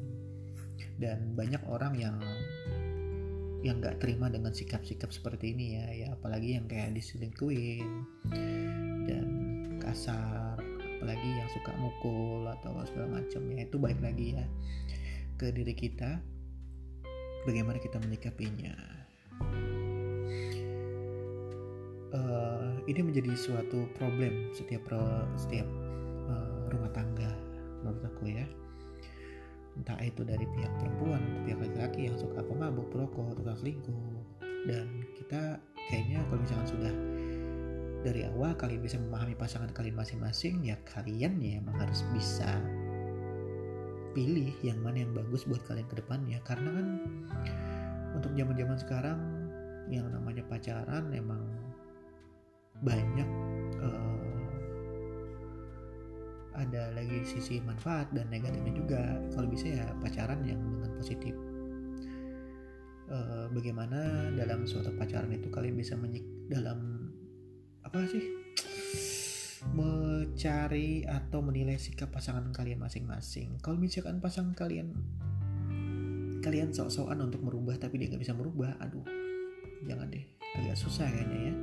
Dan 0.98 1.34
banyak 1.34 1.62
orang 1.70 1.94
yang 1.98 2.16
yang 3.64 3.80
nggak 3.80 3.96
terima 4.02 4.28
dengan 4.28 4.52
sikap-sikap 4.52 5.08
seperti 5.08 5.56
ini 5.56 5.80
ya 5.80 5.86
ya 5.88 6.08
apalagi 6.12 6.52
yang 6.60 6.68
kayak 6.68 6.92
diselingkuin 6.92 7.88
dan 9.08 9.26
kasar 9.80 10.60
apalagi 10.60 11.28
yang 11.32 11.48
suka 11.48 11.72
mukul 11.80 12.44
atau 12.44 12.76
segala 12.84 13.24
macam 13.24 13.40
ya 13.48 13.64
itu 13.64 13.76
baik 13.80 14.00
lagi 14.04 14.36
ya 14.36 14.44
ke 15.40 15.54
diri 15.54 15.72
kita. 15.72 16.20
Bagaimana 17.44 17.76
kita 17.76 18.00
menyikapinya 18.00 18.72
uh, 22.14 22.78
ini 22.86 23.00
menjadi 23.02 23.34
suatu 23.34 23.90
problem 23.98 24.54
setiap 24.54 24.86
setiap 25.34 25.66
uh, 26.30 26.70
rumah 26.70 26.90
tangga 26.94 27.30
menurut 27.82 28.02
aku 28.06 28.30
ya. 28.30 28.46
Entah 29.74 29.98
itu 30.06 30.22
dari 30.22 30.46
pihak 30.54 30.70
perempuan 30.78 31.18
atau 31.18 31.40
pihak 31.50 31.58
laki-laki 31.58 32.00
yang 32.06 32.16
suka 32.16 32.40
pemabuk 32.46 32.86
perokok 32.94 33.34
tukang 33.34 33.58
selingkuh. 33.58 34.22
Dan 34.64 35.02
kita 35.18 35.58
kayaknya 35.90 36.22
kalau 36.30 36.40
misalkan 36.40 36.68
sudah 36.70 36.94
dari 38.06 38.22
awal 38.28 38.54
kalian 38.54 38.80
bisa 38.84 39.00
memahami 39.00 39.34
pasangan 39.34 39.72
kalian 39.72 39.96
masing-masing 39.96 40.60
ya 40.60 40.76
kalian 40.84 41.40
ya 41.40 41.58
emang 41.58 41.76
harus 41.80 42.04
bisa 42.12 42.60
pilih 44.14 44.52
yang 44.62 44.78
mana 44.84 45.02
yang 45.02 45.12
bagus 45.12 45.42
buat 45.44 45.60
kalian 45.66 45.90
ke 45.90 45.98
depannya. 45.98 46.38
Karena 46.46 46.70
kan 46.70 46.86
untuk 48.14 48.30
zaman-zaman 48.38 48.78
sekarang 48.78 49.18
yang 49.90 50.06
namanya 50.08 50.46
pacaran 50.46 51.10
emang 51.12 51.42
banyak 52.82 53.28
uh, 53.78 54.34
ada 56.54 56.94
lagi 56.94 57.22
sisi 57.26 57.58
manfaat 57.62 58.10
dan 58.14 58.30
negatifnya 58.30 58.74
juga. 58.74 59.02
Kalau 59.34 59.46
bisa 59.50 59.70
ya 59.70 59.86
pacaran 59.98 60.42
yang 60.46 60.58
dengan 60.58 60.90
positif. 60.98 61.34
Uh, 63.04 63.52
bagaimana 63.52 64.32
dalam 64.32 64.64
suatu 64.64 64.88
pacaran 64.96 65.28
itu 65.28 65.52
kalian 65.52 65.76
bisa 65.76 65.92
menyik 65.94 66.24
dalam 66.48 67.10
apa 67.84 68.00
sih? 68.08 68.24
Mencari 69.74 71.04
atau 71.04 71.44
menilai 71.44 71.76
sikap 71.76 72.14
pasangan 72.14 72.48
kalian 72.54 72.80
masing-masing. 72.80 73.60
Kalau 73.60 73.76
misalkan 73.76 74.22
pasangan 74.22 74.56
kalian 74.56 74.94
kalian 76.44 76.76
sok-sokan 76.76 77.24
untuk 77.24 77.40
merubah 77.40 77.72
tapi 77.80 77.96
dia 77.96 78.12
nggak 78.12 78.20
bisa 78.20 78.36
merubah 78.36 78.76
aduh 78.76 79.00
jangan 79.88 80.12
deh 80.12 80.20
agak 80.60 80.76
susah 80.76 81.08
kayaknya 81.08 81.38
ya 81.48 81.54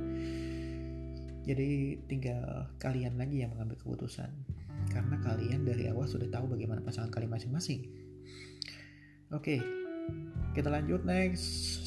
jadi 1.42 1.98
tinggal 2.06 2.70
kalian 2.78 3.18
lagi 3.18 3.42
yang 3.42 3.50
mengambil 3.54 3.78
keputusan 3.82 4.30
karena 4.90 5.16
kalian 5.22 5.62
dari 5.66 5.90
awal 5.90 6.06
sudah 6.06 6.26
tahu 6.30 6.54
bagaimana 6.54 6.82
pasangan 6.82 7.10
kalian 7.10 7.34
masing-masing. 7.34 7.86
Oke, 9.32 9.58
kita 10.52 10.68
lanjut 10.68 11.02
next 11.08 11.80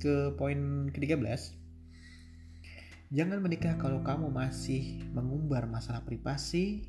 ke 0.00 0.32
poin 0.36 0.92
ke-13. 0.92 1.56
Jangan 3.10 3.42
menikah 3.42 3.74
kalau 3.74 4.06
kamu 4.06 4.30
masih 4.30 5.02
mengumbar 5.10 5.66
masalah 5.66 6.06
privasi. 6.06 6.86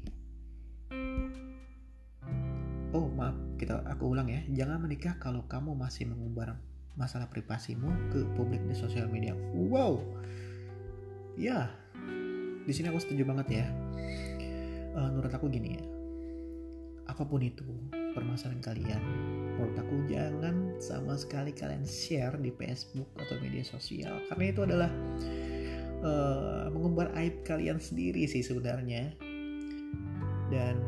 Oh, 2.92 3.08
maaf, 3.10 3.34
kita 3.58 3.82
aku 3.88 4.12
ulang 4.12 4.30
ya. 4.30 4.44
Jangan 4.52 4.84
menikah 4.84 5.18
kalau 5.18 5.48
kamu 5.48 5.74
masih 5.74 6.12
mengumbar 6.12 6.60
masalah 7.00 7.32
privasimu 7.32 7.90
ke 8.12 8.28
publik 8.36 8.62
di 8.68 8.76
sosial 8.76 9.08
media. 9.08 9.34
Wow. 9.56 10.04
Ya. 11.40 11.81
Di 12.72 12.80
sini 12.80 12.88
aku 12.88 13.04
setuju 13.04 13.28
banget 13.28 13.60
ya. 13.60 13.68
Uh, 14.96 15.12
menurut 15.12 15.28
aku 15.36 15.52
gini 15.52 15.76
ya. 15.76 15.84
Apa 17.12 17.28
pun 17.28 17.44
itu 17.44 17.68
permasalahan 18.16 18.64
kalian 18.64 19.04
menurut 19.60 19.76
aku 19.76 19.96
jangan 20.08 20.80
sama 20.80 21.20
sekali 21.20 21.52
kalian 21.52 21.84
share 21.84 22.40
di 22.40 22.48
Facebook 22.56 23.12
atau 23.20 23.36
media 23.44 23.68
sosial. 23.68 24.24
Karena 24.32 24.56
itu 24.56 24.64
adalah 24.64 24.88
uh, 26.00 26.72
mengumbar 26.72 27.12
aib 27.20 27.44
kalian 27.44 27.76
sendiri 27.76 28.24
sih 28.24 28.40
sebenarnya. 28.40 29.20
Dan 30.48 30.80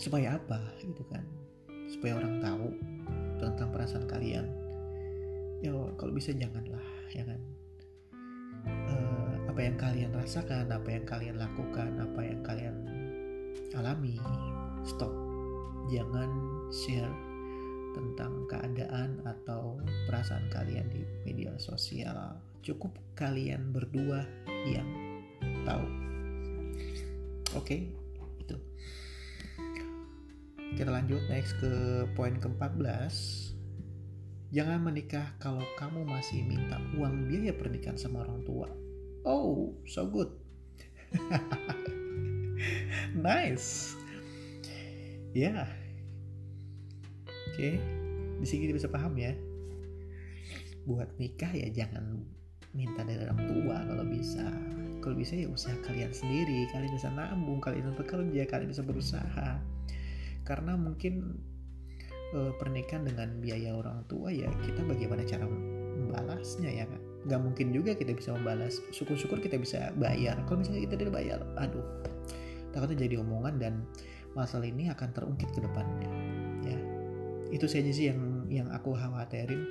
supaya 0.00 0.40
apa 0.40 0.64
gitu 0.80 1.04
kan? 1.12 1.28
Supaya 1.92 2.16
orang 2.24 2.40
tahu 2.40 2.72
tentang 3.36 3.68
perasaan 3.68 4.08
kalian. 4.08 4.48
Ya 5.60 5.76
kalau 6.00 6.16
bisa 6.16 6.32
janganlah 6.32 6.79
apa 9.50 9.66
yang 9.66 9.76
kalian 9.82 10.12
rasakan, 10.14 10.70
apa 10.70 10.88
yang 10.94 11.02
kalian 11.02 11.36
lakukan, 11.42 11.90
apa 11.98 12.20
yang 12.22 12.38
kalian 12.46 12.76
alami, 13.74 14.14
stop. 14.86 15.10
Jangan 15.90 16.30
share 16.70 17.10
tentang 17.98 18.46
keadaan 18.46 19.18
atau 19.26 19.82
perasaan 20.06 20.46
kalian 20.54 20.86
di 20.94 21.02
media 21.26 21.50
sosial. 21.58 22.38
Cukup 22.62 22.94
kalian 23.18 23.74
berdua 23.74 24.22
yang 24.70 24.86
tahu. 25.66 25.82
Oke, 27.58 27.58
okay, 27.58 27.80
itu. 28.38 28.54
Kita 30.78 30.94
lanjut 30.94 31.26
next 31.26 31.58
ke 31.58 32.06
poin 32.14 32.38
ke-14. 32.38 33.10
Jangan 34.54 34.78
menikah 34.78 35.34
kalau 35.42 35.66
kamu 35.74 36.06
masih 36.06 36.46
minta 36.46 36.78
uang 36.94 37.26
biaya 37.26 37.50
pernikahan 37.50 37.98
sama 37.98 38.22
orang 38.22 38.46
tua. 38.46 38.70
Oh, 39.24 39.76
so 39.84 40.08
good. 40.08 40.32
nice. 43.16 43.96
Ya. 45.36 45.68
Oke. 47.52 47.76
Di 48.40 48.46
sini 48.48 48.72
bisa 48.72 48.88
paham 48.88 49.12
ya. 49.20 49.36
Buat 50.88 51.20
nikah 51.20 51.52
ya 51.52 51.68
jangan 51.68 52.24
minta 52.72 53.04
dari 53.04 53.20
orang 53.20 53.40
tua 53.44 53.76
kalau 53.84 54.04
bisa. 54.08 54.48
Kalau 55.00 55.16
bisa 55.16 55.36
ya 55.36 55.52
usaha 55.52 55.76
kalian 55.84 56.16
sendiri. 56.16 56.64
Kalian 56.72 56.92
bisa 56.96 57.12
nabung, 57.12 57.60
kalian 57.60 57.92
bisa 57.92 58.00
bekerja, 58.00 58.42
kalian 58.48 58.68
bisa 58.72 58.84
berusaha. 58.84 59.60
Karena 60.48 60.80
mungkin 60.80 61.36
uh, 62.34 62.52
pernikahan 62.56 63.04
dengan 63.04 63.38
biaya 63.42 63.74
orang 63.74 64.06
tua 64.06 64.30
ya 64.30 64.48
kita 64.62 64.86
bagaimana 64.86 65.26
cara 65.26 65.46
membalasnya 65.46 66.70
ya 66.70 66.84
kan 66.86 67.02
nggak 67.28 67.40
mungkin 67.40 67.72
juga 67.74 67.92
kita 67.92 68.16
bisa 68.16 68.32
membalas. 68.32 68.80
Syukur-syukur 68.94 69.44
kita 69.44 69.60
bisa 69.60 69.92
bayar. 69.96 70.40
Kalau 70.48 70.64
misalnya 70.64 70.88
kita 70.88 70.96
tidak 70.96 71.14
bayar 71.20 71.40
aduh. 71.60 71.84
Takutnya 72.70 73.02
jadi 73.04 73.18
omongan 73.20 73.54
dan 73.58 73.74
masalah 74.32 74.66
ini 74.70 74.88
akan 74.88 75.10
terungkit 75.10 75.50
ke 75.50 75.60
depannya. 75.60 76.10
Ya. 76.64 76.78
Itu 77.50 77.66
saja 77.66 77.90
sih 77.90 78.08
yang 78.08 78.46
yang 78.48 78.68
aku 78.70 78.94
khawatirin. 78.94 79.66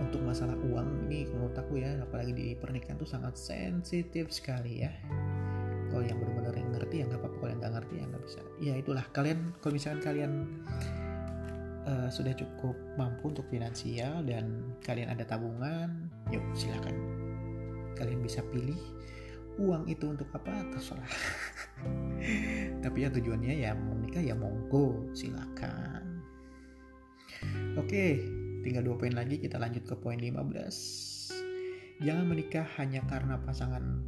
Untuk 0.00 0.22
masalah 0.24 0.56
uang 0.70 1.10
ini 1.10 1.28
menurut 1.28 1.52
aku 1.58 1.76
ya 1.76 1.92
apalagi 2.00 2.32
di 2.32 2.46
pernikahan 2.56 2.96
tuh 2.96 3.08
sangat 3.08 3.36
sensitif 3.36 4.30
sekali 4.30 4.86
ya. 4.86 4.92
Kalau 5.90 6.06
yang 6.06 6.22
benar-benar 6.22 6.54
yang 6.54 6.70
ngerti 6.70 7.02
ya 7.02 7.04
nggak 7.10 7.20
apa-apa. 7.20 7.36
Kalau 7.42 7.50
yang 7.50 7.60
nggak 7.60 7.74
ngerti 7.80 7.94
ya 7.98 8.04
nggak 8.06 8.22
bisa. 8.22 8.40
Ya 8.62 8.74
itulah 8.78 9.04
kalian 9.10 9.38
kalau 9.58 9.72
misalkan 9.74 10.00
kalian 10.04 10.32
uh, 11.90 12.08
sudah 12.08 12.30
cukup 12.38 12.78
mampu 12.94 13.34
untuk 13.34 13.46
finansial 13.50 14.22
dan 14.22 14.70
kalian 14.86 15.10
ada 15.10 15.26
tabungan, 15.26 16.06
yuk 16.30 16.42
silakan. 16.54 16.94
Kalian 17.98 18.22
bisa 18.22 18.40
pilih 18.54 18.78
uang 19.58 19.90
itu 19.90 20.06
untuk 20.06 20.30
apa 20.30 20.64
terserah. 20.70 21.14
Tapi 22.84 22.98
ya 23.02 23.08
tujuannya 23.10 23.54
ya 23.60 23.74
menikah 23.74 24.22
ya 24.22 24.38
monggo 24.38 25.10
silakan. 25.12 26.22
Oke, 27.76 28.20
tinggal 28.62 28.84
dua 28.86 28.96
poin 29.00 29.16
lagi 29.16 29.40
kita 29.40 29.56
lanjut 29.58 29.84
ke 29.84 29.94
poin 29.98 30.20
15. 30.20 32.00
Jangan 32.00 32.24
menikah 32.24 32.64
hanya 32.80 33.04
karena 33.04 33.36
pasangan 33.44 34.00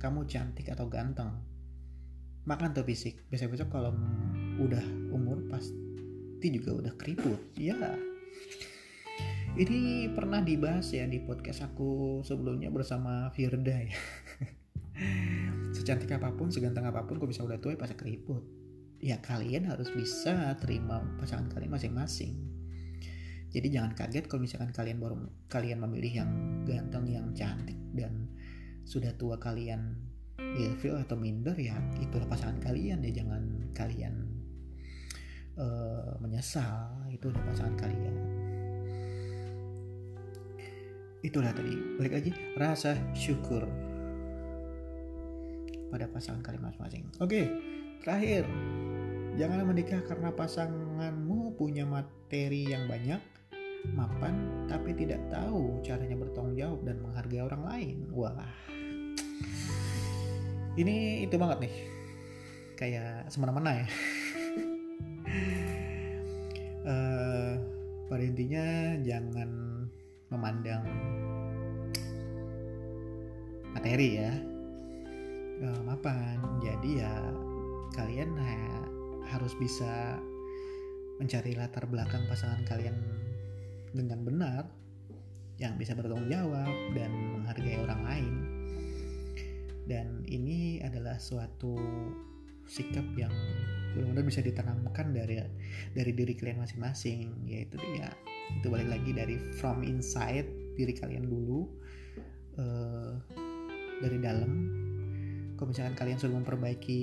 kamu 0.00 0.24
cantik 0.28 0.68
atau 0.72 0.88
ganteng. 0.88 1.44
Makan 2.48 2.72
tuh 2.72 2.84
fisik. 2.88 3.28
Besok-besok 3.28 3.68
kalau 3.68 3.92
udah 4.56 4.84
umur 5.12 5.44
pas 5.52 5.64
nanti 6.38 6.54
juga 6.54 6.70
udah 6.78 6.94
keriput. 6.94 7.50
Ya 7.58 7.98
ini 9.58 10.06
pernah 10.14 10.38
dibahas 10.38 10.86
ya 10.94 11.02
di 11.02 11.18
podcast 11.18 11.66
aku 11.66 12.22
sebelumnya 12.22 12.70
bersama 12.70 13.26
Firda 13.34 13.74
ya. 13.74 13.98
Secantik 15.74 16.14
apa 16.14 16.30
pun 16.38 16.54
seganteng 16.54 16.86
apa 16.86 17.02
pun 17.10 17.18
kok 17.18 17.26
bisa 17.26 17.42
udah 17.42 17.58
tua 17.58 17.74
ya 17.74 17.82
pasti 17.82 17.98
keriput? 17.98 18.46
Ya 19.02 19.18
kalian 19.18 19.66
harus 19.66 19.90
bisa 19.90 20.54
terima 20.62 21.02
pasangan 21.18 21.50
kalian 21.50 21.74
masing-masing. 21.74 22.38
Jadi 23.50 23.74
jangan 23.74 23.98
kaget 23.98 24.30
kalau 24.30 24.46
misalkan 24.46 24.70
kalian 24.70 25.02
baru 25.02 25.18
kalian 25.50 25.82
memilih 25.82 26.22
yang 26.22 26.30
ganteng 26.70 27.10
yang 27.10 27.34
cantik 27.34 27.82
dan 27.98 28.30
sudah 28.86 29.10
tua 29.18 29.42
kalian 29.42 30.06
ilfil 30.38 31.02
atau 31.02 31.18
minder 31.18 31.58
ya 31.58 31.74
itulah 31.98 32.30
pasangan 32.30 32.62
kalian 32.62 33.02
ya. 33.02 33.26
Jangan 33.26 33.74
kalian 33.74 34.37
uh, 35.58 36.14
menyesal 36.22 36.88
itu 37.10 37.28
udah 37.28 37.42
pasangan 37.44 37.76
kalian. 37.76 38.14
Itulah 41.20 41.50
tadi. 41.50 41.74
Balik 41.98 42.14
lagi 42.14 42.32
rasa 42.54 42.94
syukur 43.12 43.66
pada 45.90 46.06
pasangan 46.06 46.40
kalian 46.40 46.62
masing-masing. 46.62 47.04
Oke 47.18 47.50
terakhir. 48.06 48.46
Jangan 49.38 49.70
menikah 49.70 50.02
karena 50.02 50.34
pasanganmu 50.34 51.54
punya 51.54 51.86
materi 51.86 52.74
yang 52.74 52.90
banyak 52.90 53.22
mapan 53.94 54.66
tapi 54.66 54.90
tidak 54.90 55.22
tahu 55.30 55.78
caranya 55.86 56.18
bertanggung 56.18 56.58
jawab 56.58 56.80
dan 56.82 56.98
menghargai 57.02 57.42
orang 57.42 57.62
lain. 57.66 57.96
Wah. 58.10 58.34
Ini 60.78 61.26
itu 61.26 61.34
banget 61.34 61.66
nih. 61.66 61.74
Kayak 62.78 63.26
semena-mena 63.26 63.82
ya 63.82 63.86
memandang 70.48 70.80
materi 73.76 74.16
ya. 74.16 74.32
Uh, 75.60 75.80
mapan. 75.84 76.40
Jadi 76.64 77.04
ya 77.04 77.12
kalian 77.92 78.32
ha, 78.40 78.56
harus 79.28 79.52
bisa 79.60 80.16
mencari 81.20 81.52
latar 81.52 81.84
belakang 81.84 82.24
pasangan 82.32 82.64
kalian 82.64 82.96
dengan 83.92 84.24
benar 84.24 84.64
yang 85.60 85.76
bisa 85.76 85.92
bertanggung 85.92 86.32
jawab 86.32 86.72
dan 86.96 87.12
menghargai 87.12 87.84
orang 87.84 88.02
lain. 88.08 88.34
Dan 89.84 90.24
ini 90.24 90.80
adalah 90.80 91.20
suatu 91.20 91.76
sikap 92.68 93.04
yang 93.16 93.32
benar-benar 93.96 94.24
bisa 94.28 94.44
ditanamkan 94.44 95.10
dari 95.10 95.40
dari 95.96 96.12
diri 96.12 96.36
kalian 96.36 96.60
masing-masing 96.60 97.48
yaitu 97.48 97.80
ya 97.96 98.12
itu 98.60 98.68
balik 98.68 98.88
lagi 98.92 99.10
dari 99.16 99.36
from 99.56 99.80
inside 99.82 100.46
diri 100.76 100.92
kalian 100.94 101.26
dulu 101.26 101.66
uh, 102.60 103.18
dari 103.98 104.18
dalam. 104.22 104.52
Kalau 105.58 105.74
misalkan 105.74 105.98
kalian 105.98 106.22
sudah 106.22 106.38
memperbaiki 106.38 107.02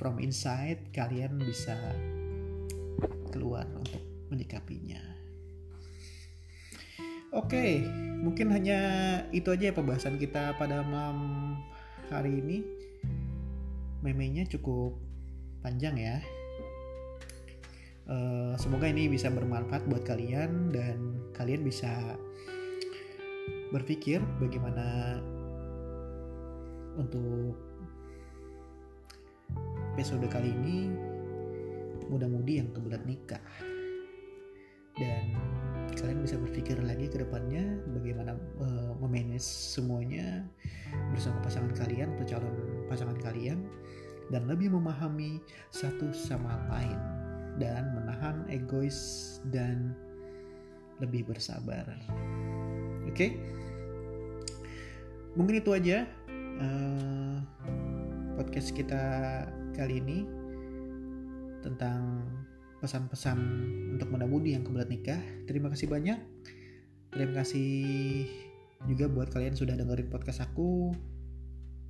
from 0.00 0.16
inside 0.22 0.80
kalian 0.96 1.36
bisa 1.36 1.76
keluar 3.28 3.68
untuk 3.76 4.00
menyikapinya. 4.32 5.02
Oke 7.32 7.84
mungkin 8.22 8.48
hanya 8.54 8.80
itu 9.34 9.52
aja 9.52 9.68
ya 9.68 9.74
pembahasan 9.76 10.16
kita 10.16 10.56
pada 10.56 10.80
malam 10.84 11.58
hari 12.08 12.40
ini 12.40 12.81
memenya 14.02 14.44
cukup 14.50 14.98
panjang 15.62 15.94
ya. 15.96 16.18
Uh, 18.10 18.58
semoga 18.58 18.90
ini 18.90 19.06
bisa 19.06 19.30
bermanfaat 19.30 19.86
buat 19.86 20.02
kalian 20.02 20.74
dan 20.74 21.22
kalian 21.38 21.62
bisa 21.62 22.18
berpikir 23.70 24.20
bagaimana 24.42 25.16
untuk 26.98 27.56
episode 29.94 30.26
kali 30.28 30.50
ini 30.50 30.92
mudah-mudi 32.10 32.60
yang 32.60 32.68
kebelat 32.74 33.00
nikah 33.08 33.40
kalian 36.02 36.26
bisa 36.26 36.34
berpikir 36.34 36.74
lagi 36.82 37.06
ke 37.06 37.22
depannya 37.22 37.78
bagaimana 37.94 38.34
uh, 38.58 38.92
memanage 38.98 39.46
semuanya 39.46 40.42
bersama 41.14 41.38
pasangan 41.46 41.70
kalian 41.78 42.10
atau 42.18 42.26
calon 42.26 42.56
pasangan 42.90 43.14
kalian 43.22 43.62
dan 44.34 44.50
lebih 44.50 44.74
memahami 44.74 45.38
satu 45.70 46.10
sama 46.10 46.58
lain 46.74 46.98
dan 47.62 47.94
menahan 47.94 48.42
egois 48.50 49.38
dan 49.54 49.94
lebih 50.98 51.22
bersabar. 51.22 51.86
Oke, 53.06 53.14
okay? 53.14 53.30
mungkin 55.38 55.62
itu 55.62 55.70
aja 55.70 56.02
uh, 56.58 57.36
podcast 58.34 58.74
kita 58.74 59.02
kali 59.78 60.02
ini 60.02 60.26
tentang 61.62 62.26
pesan-pesan 62.82 63.38
untuk 63.94 64.10
menabudi 64.10 64.58
yang 64.58 64.66
kebelat 64.66 64.90
nikah. 64.90 65.22
Terima 65.46 65.70
kasih 65.70 65.86
banyak. 65.86 66.18
Terima 67.14 67.32
kasih 67.38 67.70
juga 68.90 69.06
buat 69.06 69.30
kalian 69.30 69.54
sudah 69.54 69.78
dengerin 69.78 70.10
podcast 70.10 70.42
aku. 70.42 70.90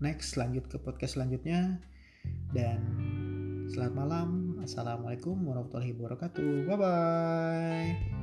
Next 0.05 0.37
lanjut 0.37 0.69
ke 0.69 0.77
podcast 0.77 1.17
selanjutnya. 1.17 1.81
Dan 2.53 2.81
selamat 3.73 3.95
malam. 3.97 4.29
Assalamualaikum 4.61 5.41
warahmatullahi 5.49 5.97
wabarakatuh. 5.97 6.69
Bye 6.69 6.77
bye. 6.77 8.22